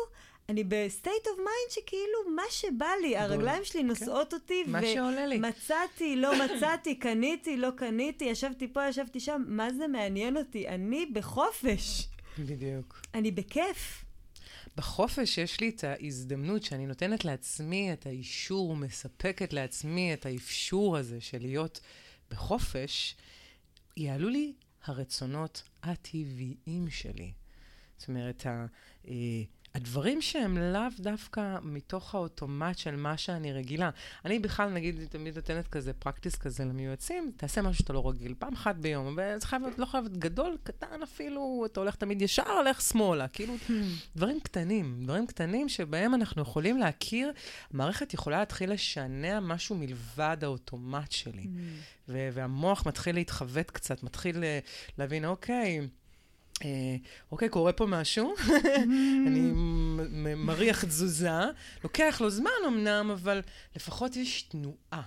[0.49, 5.25] אני ב state of mind שכאילו מה שבא לי, הרגליים שלי נושאות אותי, מה שעולה
[5.25, 5.37] לי.
[5.37, 10.67] מצאתי, לא מצאתי, קניתי, לא קניתי, ישבתי פה, ישבתי שם, מה זה מעניין אותי?
[10.67, 12.07] אני בחופש.
[12.39, 13.01] בדיוק.
[13.13, 14.05] אני בכיף.
[14.75, 21.21] בחופש יש לי את ההזדמנות שאני נותנת לעצמי את האישור, מספקת לעצמי את האפשור הזה
[21.21, 21.79] של להיות
[22.29, 23.15] בחופש,
[23.97, 24.53] יעלו לי
[24.83, 27.31] הרצונות הטבעיים שלי.
[27.97, 28.45] זאת אומרת,
[29.07, 29.43] אה,
[29.75, 33.89] הדברים שהם לאו דווקא מתוך האוטומט של מה שאני רגילה.
[34.25, 38.53] אני בכלל, נגיד, תמיד נותנת כזה פרקטיס כזה למיועצים, תעשה משהו שאתה לא רגיל, פעם
[38.53, 42.51] אחת ביום, וזה חייב להיות, לא חייב להיות גדול, קטן אפילו, אתה הולך תמיד ישר,
[42.51, 43.55] הולך שמאלה, כאילו,
[44.15, 47.31] דברים קטנים, דברים קטנים שבהם אנחנו יכולים להכיר,
[47.73, 51.47] המערכת יכולה להתחיל לשנע משהו מלבד האוטומט שלי.
[52.07, 54.59] ו- והמוח מתחיל להתחוות קצת, מתחיל אה,
[54.97, 55.85] להבין, אוקיי, אה,
[57.31, 58.33] אוקיי, קורה פה משהו,
[59.27, 61.29] אני מ- מ- מריח תזוזה,
[61.83, 63.41] לוקח לו זמן אמנם, אבל
[63.75, 65.01] לפחות יש תנועה.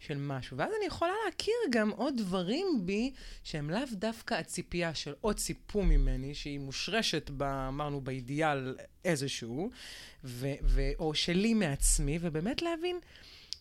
[0.00, 3.12] של משהו, ואז אני יכולה להכיר גם עוד דברים בי
[3.44, 9.70] שהם לאו דווקא הציפייה של עוד ציפו ממני, שהיא מושרשת, ב, אמרנו, באידיאל איזשהו,
[10.24, 12.98] ו, ו, או שלי מעצמי, ובאמת להבין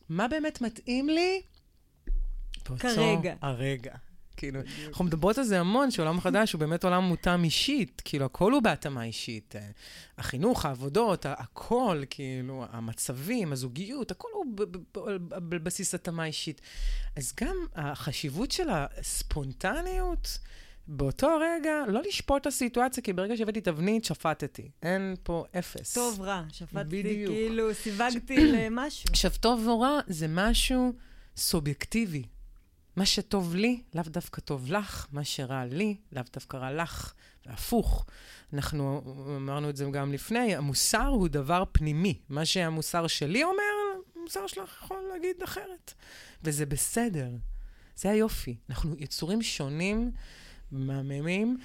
[0.09, 1.41] מה באמת מתאים לי
[2.79, 3.35] כרגע.
[3.41, 3.95] הרגע.
[4.37, 8.51] כאילו, אנחנו מדברות על זה המון, שעולם חדש הוא באמת עולם מותאם אישית, כאילו, הכל
[8.51, 9.55] הוא בהתאמה אישית.
[9.55, 9.61] אה,
[10.17, 14.45] החינוך, העבודות, הכל, כאילו, המצבים, הזוגיות, הכל הוא
[15.31, 16.61] על בסיס התאמה אישית.
[17.15, 20.39] אז גם החשיבות של הספונטניות,
[20.87, 24.71] באותו רגע, לא לשפוט את הסיטואציה, כי ברגע שהבאתי תבנית, שפטתי.
[24.83, 25.93] אין פה אפס.
[25.93, 26.43] טוב, רע.
[26.51, 27.33] שפטתי, בדיוק.
[27.33, 29.05] כאילו, סיווגתי למשהו.
[29.09, 30.93] עכשיו, טוב או רע זה משהו
[31.37, 32.23] סובייקטיבי.
[32.97, 37.13] מה שטוב לי, לאו דווקא טוב לך, מה שרע לי, לאו דווקא רע לך,
[37.45, 38.05] והפוך.
[38.53, 39.01] אנחנו
[39.37, 42.19] אמרנו את זה גם לפני, המוסר הוא דבר פנימי.
[42.29, 43.63] מה שהמוסר שלי אומר,
[44.15, 45.93] המוסר שלך יכול להגיד אחרת.
[46.43, 47.29] וזה בסדר.
[47.95, 48.57] זה היופי.
[48.69, 50.11] אנחנו יצורים שונים,
[50.71, 51.57] מהממים,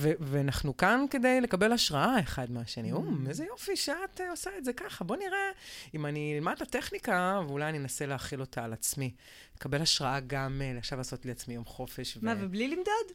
[0.00, 2.92] ואנחנו כאן כדי לקבל השראה אחד מהשני.
[2.92, 5.04] אום, איזה יופי שאת אה, עושה את זה ככה.
[5.04, 5.50] בוא נראה
[5.94, 9.10] אם אני אלמד את הטכניקה, ואולי אני אנסה להכיל אותה על עצמי.
[9.56, 12.18] לקבל השראה גם אה, עכשיו לעשות לעצמי יום חופש.
[12.22, 13.06] מה, ובלי למדוד?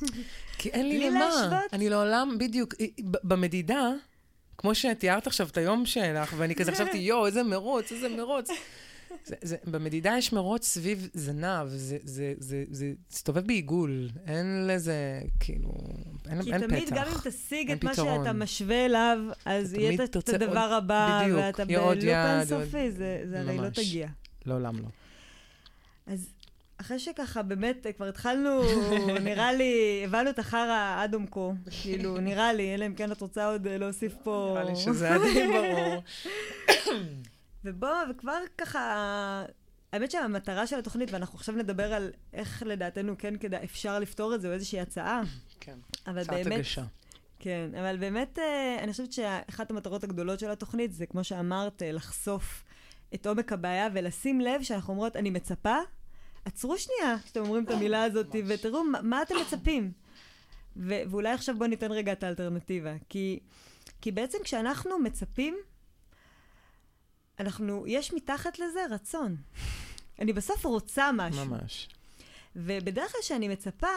[0.58, 1.20] כי אין לי בלי למה.
[1.20, 1.72] להשוות?
[1.74, 3.90] אני לעולם, בדיוק, אה, במדידה,
[4.58, 8.48] כמו שתיארת עכשיו את היום שלך, ואני כזה חשבתי, יואו, איזה מרוץ, איזה מרוץ.
[9.24, 14.94] זה, זה, במדידה יש מרוץ סביב זנב, זה, זה, זה, זה מסתובב בעיגול, אין לזה,
[15.40, 15.74] כאילו,
[16.30, 16.96] אין, כי אין תמיד, פתח.
[16.96, 18.18] גם אם תשיג אין את מה פתרון.
[18.24, 23.20] שאתה משווה אליו, אז יהיה תמיד את- הדבר עוד- הבא, בדיוק, ואתה בלופ אינסופי, זה
[23.24, 23.68] זה הרי לא.
[23.68, 24.08] תגיע.
[24.46, 24.86] לעולם לא.
[26.06, 26.26] אז
[26.76, 28.60] אחרי שככה, באמת, כבר התחלנו,
[29.24, 31.54] נראה לי, הבנו את החרא עד עומקו.
[31.82, 34.50] כאילו, נראה לי, אלא אם כן את רוצה עוד להוסיף פה...
[34.60, 36.02] נראה לי שזה די ברור.
[37.64, 39.44] ובוא, וכבר ככה...
[39.92, 44.40] האמת שהמטרה של התוכנית, ואנחנו עכשיו נדבר על איך לדעתנו כן כדאי, אפשר לפתור את
[44.40, 45.22] זה, או איזושהי הצעה,
[45.60, 46.84] כן, הצעת באמת, הגשה.
[47.38, 51.92] כן, אבל באמת, אה, אני חושבת שאחת המטרות הגדולות של התוכנית זה, כמו שאמרת, אה,
[51.92, 52.64] לחשוף
[53.14, 55.76] את עומק הבעיה ולשים לב שאנחנו אומרות, אני מצפה,
[56.44, 59.92] עצרו שנייה כשאתם אומרים את המילה הזאת, ותראו מה, מה אתם מצפים.
[60.76, 62.94] ואולי עכשיו בואו ניתן רגע את האלטרנטיבה.
[63.08, 63.40] כי,
[64.00, 65.56] כי בעצם כשאנחנו מצפים,
[67.40, 69.36] אנחנו, יש מתחת לזה רצון.
[70.18, 71.44] אני בסוף רוצה משהו.
[71.44, 71.88] ממש.
[72.56, 73.96] ובדרך כלל כשאני מצפה,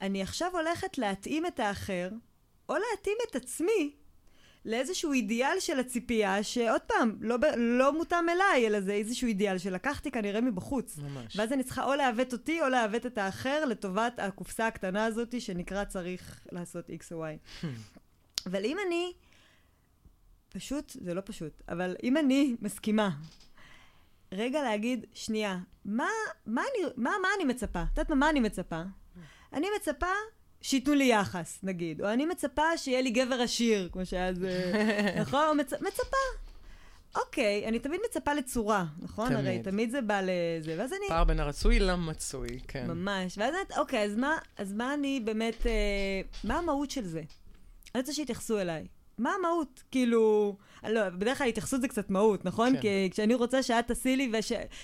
[0.00, 2.08] אני עכשיו הולכת להתאים את האחר,
[2.68, 3.92] או להתאים את עצמי
[4.64, 10.10] לאיזשהו אידיאל של הציפייה, שעוד פעם, לא, לא מותאם אליי, אלא זה איזשהו אידיאל שלקחתי
[10.10, 10.98] כנראה מבחוץ.
[10.98, 11.36] ממש.
[11.36, 15.84] ואז אני צריכה או לעוות אותי, או לעוות את האחר לטובת הקופסה הקטנה הזאת, שנקרא
[15.84, 17.66] צריך לעשות X או Y.
[18.46, 19.12] אבל אם אני,
[20.52, 23.10] פשוט, זה לא פשוט, אבל אם אני מסכימה,
[24.32, 26.08] רגע להגיד, שנייה, מה,
[26.46, 27.82] מה, אני, מה, מה אני מצפה?
[27.82, 28.82] את יודעת מה, מה אני מצפה?
[29.52, 30.06] אני מצפה
[30.60, 34.72] שייתנו לי יחס, נגיד, או אני מצפה שיהיה לי גבר עשיר, כמו שהיה זה,
[35.22, 35.48] נכון?
[35.48, 35.72] או מצ...
[35.72, 36.16] מצפה.
[37.16, 39.28] אוקיי, אני תמיד מצפה לצורה, נכון?
[39.28, 39.38] תמיד.
[39.38, 41.08] הרי תמיד זה בא לזה, ואז אני...
[41.08, 42.86] פער בין הרצוי למצוי, כן.
[42.86, 43.38] ממש.
[43.38, 45.72] ואז את, אוקיי, אז מה, אז מה אני באמת, אה,
[46.44, 47.22] מה המהות של זה?
[47.94, 48.86] אני רוצה שיתייחסו אליי.
[49.20, 49.82] מה המהות?
[49.90, 50.56] כאילו,
[50.88, 52.72] לא, בדרך כלל התייחסות זה קצת מהות, נכון?
[52.74, 52.80] כן.
[52.80, 54.32] כי כשאני רוצה שאת תעשי לי,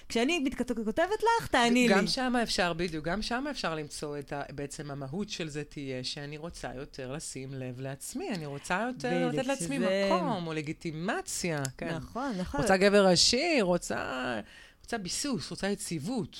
[0.06, 1.08] וכשאני מתכת- כותבת
[1.40, 1.94] לך, תעני לי.
[1.94, 4.42] גם שם אפשר, בדיוק, גם שם אפשר למצוא את ה...
[4.54, 9.46] בעצם המהות של זה תהיה שאני רוצה יותר לשים לב לעצמי, אני רוצה יותר לתת
[9.46, 11.94] לעצמי שזה- מקום, או לגיטימציה, כן.
[11.94, 12.60] נכון, נכון.
[12.60, 14.40] רוצה גבר עשיר, רוצה,
[14.82, 16.36] רוצה ביסוס, רוצה יציבות.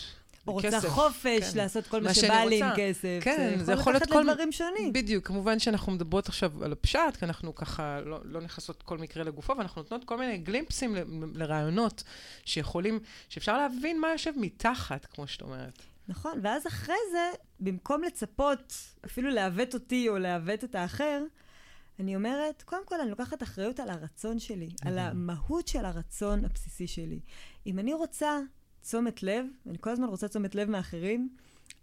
[0.52, 1.56] רוצה כסף, חופש, כן.
[1.58, 2.70] לעשות כל מה מה שבא לי עם.
[2.76, 3.18] כסף.
[3.22, 4.92] כן, זה יכול להיות כל- לדברים שונים.
[4.92, 9.24] בדיוק, כמובן שאנחנו מדברות עכשיו על הפשט, כי אנחנו ככה לא, לא נכנסות כל מקרה
[9.24, 11.02] לגופו, ואנחנו נותנות כל מיני גלימפסים ל-
[11.34, 12.02] לרעיונות
[12.44, 15.82] שיכולים, שאפשר להבין מה יושב מתחת, כמו שאת אומרת.
[16.08, 17.30] נכון, ואז אחרי זה,
[17.60, 18.72] במקום לצפות,
[19.04, 21.22] אפילו לעוות אותי או לעוות את האחר,
[22.00, 26.86] אני אומרת, קודם כל אני לוקחת אחריות על הרצון שלי, על המהות של הרצון הבסיסי
[26.86, 27.20] שלי.
[27.66, 28.38] אם אני רוצה
[28.86, 31.28] תשומת לב, ואני כל הזמן רוצה תשומת לב מאחרים,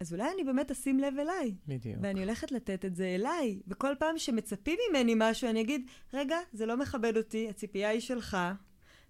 [0.00, 1.54] אז אולי אני באמת אשים לב אליי.
[1.68, 1.96] בדיוק.
[2.02, 3.60] ואני הולכת לתת את זה אליי.
[3.68, 8.36] וכל פעם שמצפים ממני משהו, אני אגיד, רגע, זה לא מכבד אותי, הציפייה היא שלך.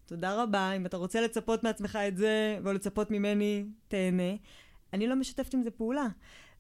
[0.07, 4.33] תודה רבה, אם אתה רוצה לצפות מעצמך את זה, או לצפות ממני, תהנה.
[4.93, 6.07] אני לא משתפת עם זה פעולה.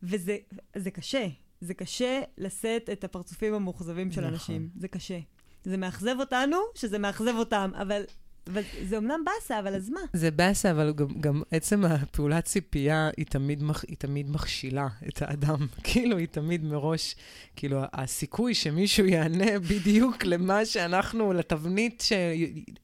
[0.02, 0.36] וזה
[0.76, 1.26] זה קשה.
[1.60, 4.32] זה קשה לשאת את הפרצופים המאוכזבים של נכון.
[4.32, 4.68] אנשים.
[4.76, 5.18] זה קשה.
[5.64, 8.02] זה מאכזב אותנו, שזה מאכזב אותם, אבל...
[8.46, 10.00] אבל זה אמנם באסה, אבל אז מה?
[10.12, 15.22] זה באסה, אבל גם, גם עצם הפעולת ציפייה היא תמיד, מח, היא תמיד מכשילה את
[15.22, 15.66] האדם.
[15.84, 17.16] כאילו, היא תמיד מראש,
[17.56, 22.04] כאילו, הסיכוי שמישהו יענה בדיוק למה שאנחנו, לתבנית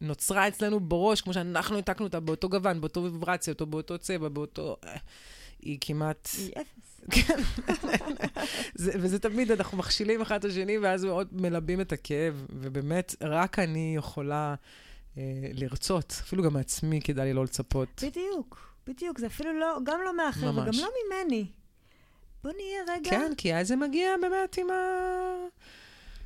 [0.00, 4.76] שנוצרה אצלנו בראש, כמו שאנחנו העתקנו אותה באותו גוון, באותו ויברציה, אותו באותו צבע, באותו...
[4.84, 4.96] אה,
[5.62, 6.28] היא כמעט...
[6.38, 7.00] היא אפס.
[7.10, 7.42] כן.
[8.74, 13.58] זה, וזה תמיד, אנחנו מכשילים אחד את השני, ואז מאוד מלבים את הכאב, ובאמת, רק
[13.58, 14.54] אני יכולה
[15.54, 18.02] לרצות, אפילו גם מעצמי כדאי לי לא לצפות.
[18.06, 19.18] בדיוק, בדיוק.
[19.18, 20.76] זה אפילו לא, גם לא מאחר, ממש.
[20.78, 20.90] וגם לא
[21.24, 21.46] ממני.
[22.44, 24.74] בוא נהיה רגע כן, כי אז זה מגיע באמת עם ה...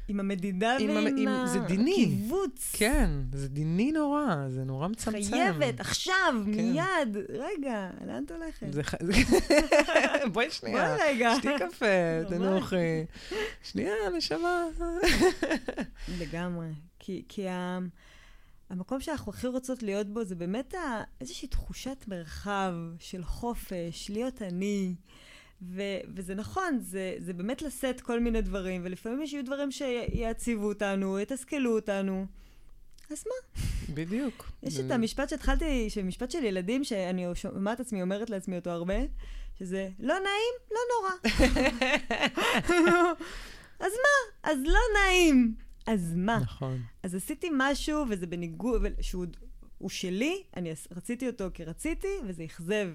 [0.09, 1.93] עם המדידה עם ועם עם- ה- זה דיני.
[2.15, 2.73] הקיבוץ.
[2.73, 5.31] כן, זה דיני נורא, זה נורא מצמצם.
[5.31, 6.51] חייבת, עכשיו, כן.
[6.73, 7.17] מיד.
[7.29, 8.67] רגע, לאן את הולכת?
[8.73, 8.95] זה ח...
[10.33, 10.97] בואי שנייה.
[10.97, 11.35] בואי רגע.
[11.39, 11.87] שתי קפה.
[12.29, 13.05] תנוחי.
[13.63, 14.65] שנייה, נשמה.
[16.21, 16.67] לגמרי.
[16.99, 17.79] כי, כי ה...
[18.75, 21.03] המקום שאנחנו הכי רוצות להיות בו זה באמת ה...
[21.21, 24.95] איזושהי תחושת מרחב של חופש, להיות אני.
[25.63, 30.69] ו- וזה נכון, זה, זה באמת לשאת כל מיני דברים, ולפעמים יש יהיו דברים שיעציבו
[30.69, 32.27] אותנו, יתסכלו אותנו.
[33.11, 33.63] אז מה?
[33.95, 34.53] בדיוק.
[34.63, 38.99] יש את המשפט שהתחלתי, משפט של ילדים, שאני שומעת עצמי אומרת לעצמי אותו הרבה,
[39.59, 41.13] שזה לא נעים, לא נורא.
[43.85, 44.51] אז מה?
[44.51, 45.55] אז לא נעים.
[45.87, 46.39] אז מה?
[46.43, 46.81] נכון.
[47.03, 49.27] אז עשיתי משהו, וזה בניגוד, שהוא
[49.79, 52.89] הוא שלי, אני רציתי אותו כי רציתי, וזה אכזב.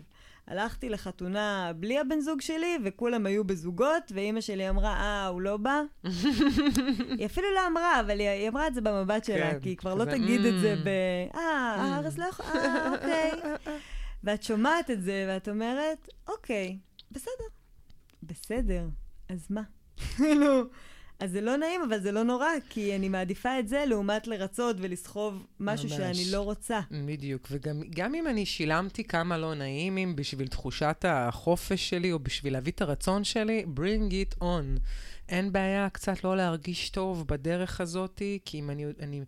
[0.48, 5.58] הלכתי לחתונה בלי הבן זוג שלי, וכולם היו בזוגות, ואימא שלי אמרה, אה, הוא לא
[5.58, 5.82] בא?
[7.18, 9.78] היא אפילו לא אמרה, אבל היא, היא אמרה את זה במבט שלה, כן, כי היא
[9.78, 10.86] כבר לא תגיד את זה "Mm".
[10.86, 10.88] ב...
[11.36, 12.46] אה, הארץ לא יכול...
[12.46, 13.32] אה, אוקיי.
[14.24, 16.78] ואת שומעת את זה, ואת אומרת, אוקיי,
[17.12, 17.46] בסדר.
[18.24, 18.88] בסדר,
[19.30, 19.62] אז מה?
[20.16, 20.64] כאילו,
[21.20, 24.76] אז זה לא נעים, אבל זה לא נורא, כי אני מעדיפה את זה לעומת לרצות
[24.80, 25.98] ולסחוב משהו ממש.
[25.98, 26.80] שאני לא רוצה.
[27.06, 32.54] בדיוק, וגם גם אם אני שילמתי כמה לא נעימים בשביל תחושת החופש שלי, או בשביל
[32.54, 34.80] להביא את הרצון שלי, bring it on.
[35.30, 39.22] אין בעיה קצת לא להרגיש טוב בדרך הזאת, כי אם אני, אני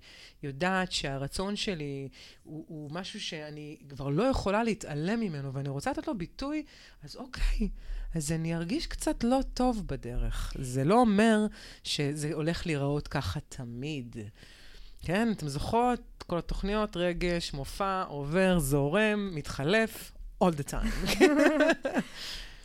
[0.44, 2.08] יודעת שהרצון שלי
[2.44, 6.64] הוא, הוא משהו שאני כבר לא יכולה להתעלם ממנו, ואני רוצה לתת לו ביטוי,
[7.04, 7.70] אז אוקיי,
[8.16, 10.54] אז אני ארגיש קצת לא טוב בדרך.
[10.60, 11.46] זה לא אומר
[11.84, 14.16] שזה הולך להיראות ככה תמיד.
[15.02, 16.24] כן, אתם זוכרות?
[16.28, 20.12] כל התוכניות, רגש, מופע, עובר, זורם, מתחלף,
[20.44, 21.22] all the time.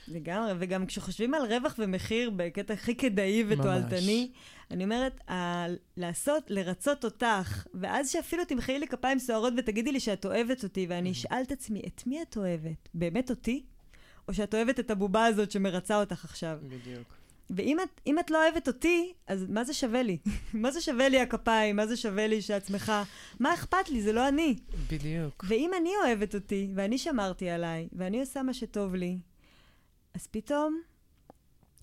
[0.08, 4.30] לגמרי, וגם כשחושבים על רווח ומחיר בקטע הכי כדאי ותועלתני,
[4.70, 5.66] אני אומרת, ה-
[5.96, 11.12] לעשות, לרצות אותך, ואז שאפילו תמחאי לי כפיים סוערות ותגידי לי שאת אוהבת אותי, ואני
[11.12, 12.88] אשאל את עצמי, את מי את אוהבת?
[12.94, 13.64] באמת אותי?
[14.28, 16.58] או שאת אוהבת את הבובה הזאת שמרצה אותך עכשיו?
[16.62, 17.14] בדיוק.
[17.50, 20.18] ואם את, אם את לא אוהבת אותי, אז מה זה שווה לי?
[20.54, 21.76] מה זה שווה לי הכפיים?
[21.76, 22.92] מה זה שווה לי שעצמך?
[23.40, 24.02] מה אכפת לי?
[24.02, 24.56] זה לא אני.
[24.90, 25.44] בדיוק.
[25.48, 29.18] ואם אני אוהבת אותי, ואני שמרתי עליי, ואני עושה מה שטוב לי,
[30.14, 30.80] אז פתאום,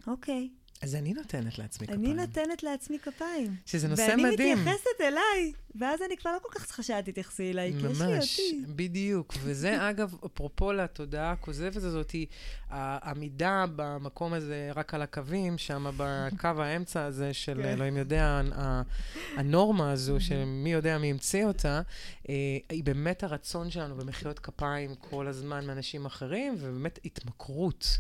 [0.08, 0.50] אוקיי,
[0.84, 2.06] אז אני נותנת לעצמי כפיים.
[2.06, 3.56] אני נותנת לעצמי כפיים.
[3.66, 4.58] שזה נושא ואני מדהים.
[4.58, 8.08] מתייחסת אליי, ואז אני כבר לא כל כך צריכה שאת תתייחסי אליי, כי יש לי
[8.08, 8.64] ממש, אותי.
[8.76, 9.34] בדיוק.
[9.44, 12.16] וזה, אגב, אפרופו לתודעה הכוזבת הזאת,
[12.70, 17.70] העמידה במקום הזה, רק על הקווים, שם בקו האמצע הזה של, כן.
[17.70, 18.42] אלוהים יודע,
[19.36, 21.82] הנורמה הזו, שמי יודע מי המציא אותה,
[22.30, 22.36] אה,
[22.70, 27.98] היא באמת הרצון שלנו במחיאות כפיים כל הזמן מאנשים אחרים, ובאמת התמכרות.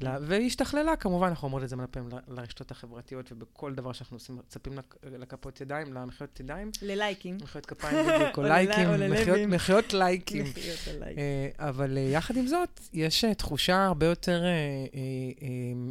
[0.00, 4.16] לה- והיא השתכללה, כמובן, אנחנו אומרות את זה מלא פעמים לרשתות החברתיות, ובכל דבר שאנחנו
[4.16, 4.72] עושים, מצפים
[5.18, 6.70] לכפות ידיים, למחיאות ידיים.
[6.82, 7.36] ללייקים.
[7.42, 9.10] מחיאות כפיים בדיוק, או לייקים,
[9.50, 10.44] מחיאות- לייקים.
[11.18, 14.42] אה, אבל אה, יחד עם זאת, יש אה, תחושה הרבה יותר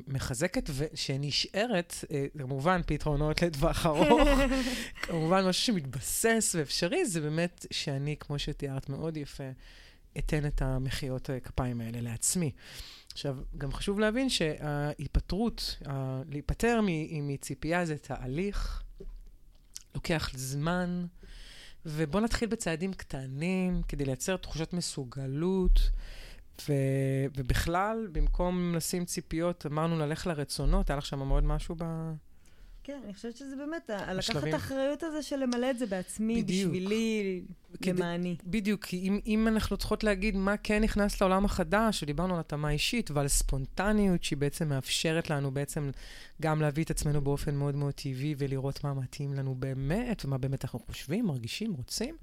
[0.08, 4.30] מחזקת, ושנשארת, אה, כמובן, פתרונות לטווח ארוך,
[5.02, 9.44] כמובן, משהו שמתבסס ואפשרי, זה באמת שאני, כמו שתיארת מאוד יפה,
[10.18, 12.52] אתן את המחיאות כפיים האלה לעצמי.
[13.20, 18.84] עכשיו, גם חשוב להבין שההיפטרות, ה- להיפטר מ- מציפייה זה תהליך,
[19.96, 21.06] לוקח זמן,
[21.86, 25.80] ובואו נתחיל בצעדים קטנים כדי לייצר תחושת מסוגלות.
[26.70, 26.74] ו...
[27.38, 31.84] ובכלל, במקום לשים ציפיות, אמרנו ללכת לרצונות, היה לך שם מאוד משהו ב...
[32.90, 34.48] כן, אני חושבת שזה באמת, לקחת.
[34.48, 36.72] את האחריות הזה של למלא את זה בעצמי, בדיוק.
[36.72, 37.42] בשבילי,
[37.88, 38.36] למעני.
[38.44, 42.70] בדיוק, כי אם, אם אנחנו צריכות להגיד מה כן נכנס לעולם החדש, ודיברנו על התאמה
[42.70, 45.90] אישית ועל ספונטניות, שהיא בעצם מאפשרת לנו בעצם
[46.42, 50.64] גם להביא את עצמנו באופן מאוד מאוד טבעי ולראות מה מתאים לנו באמת, ומה באמת
[50.66, 52.18] אנחנו חושבים, מרגישים, רוצים.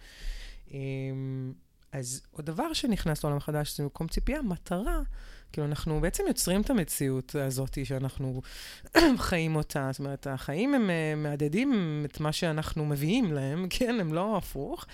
[0.70, 1.52] אמ,
[1.92, 5.00] אז עוד דבר שנכנס לעולם החדש זה במקום ציפייה, מטרה.
[5.56, 8.42] כאילו, אנחנו בעצם יוצרים את המציאות הזאת שאנחנו
[9.28, 9.88] חיים אותה.
[9.92, 14.00] זאת אומרת, החיים הם אה, מהדהדים את מה שאנחנו מביאים להם, כן?
[14.00, 14.86] הם לא הפוך.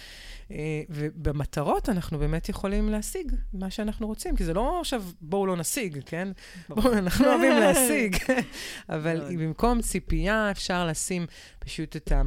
[0.50, 0.56] אה,
[0.90, 5.98] ובמטרות אנחנו באמת יכולים להשיג מה שאנחנו רוצים, כי זה לא עכשיו, בואו לא נשיג,
[6.06, 6.28] כן?
[6.68, 8.16] בואו, אנחנו אוהבים להשיג.
[8.88, 9.36] אבל.
[9.38, 11.26] במקום ציפייה אפשר לשים
[11.58, 12.22] פשוט את ה...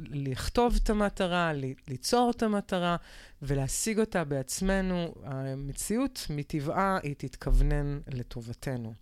[0.00, 1.52] לכתוב את המטרה,
[1.88, 2.96] ליצור את המטרה
[3.42, 5.14] ולהשיג אותה בעצמנו.
[5.24, 8.94] המציאות מטבעה היא תתכוונן לטובתנו.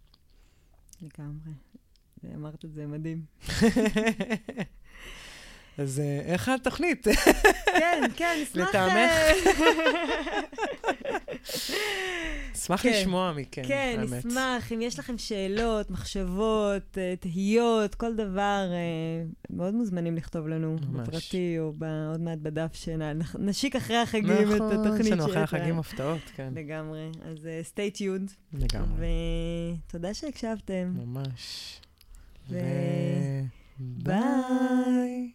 [1.02, 1.52] לגמרי.
[2.34, 3.24] אמרת את זה מדהים.
[5.78, 7.06] אז אה, איך התוכנית?
[7.66, 8.42] כן, כן.
[8.54, 9.10] לטעמך?
[9.10, 9.32] אה,
[12.54, 12.90] אשמח כן.
[12.90, 14.24] לשמוע מכם, כן, האמת.
[14.26, 14.72] נשמח.
[14.72, 18.70] אם יש לכם שאלות, מחשבות, אה, תהיות, כל דבר,
[19.50, 21.08] מאוד מוזמנים לכתוב לנו ממש.
[21.08, 21.72] בפרטי או
[22.10, 25.78] עוד מעט בדף שנשיק אחרי החגים את נכון, התוכנית יש לנו אחרי החגים.
[25.78, 27.10] הפתעות, כן, לגמרי.
[27.24, 29.06] אז stay tuned, לגמרי.
[29.88, 30.94] ותודה שהקשבתם.
[30.96, 31.80] ממש.
[32.50, 32.58] ו...
[33.78, 35.30] ביי.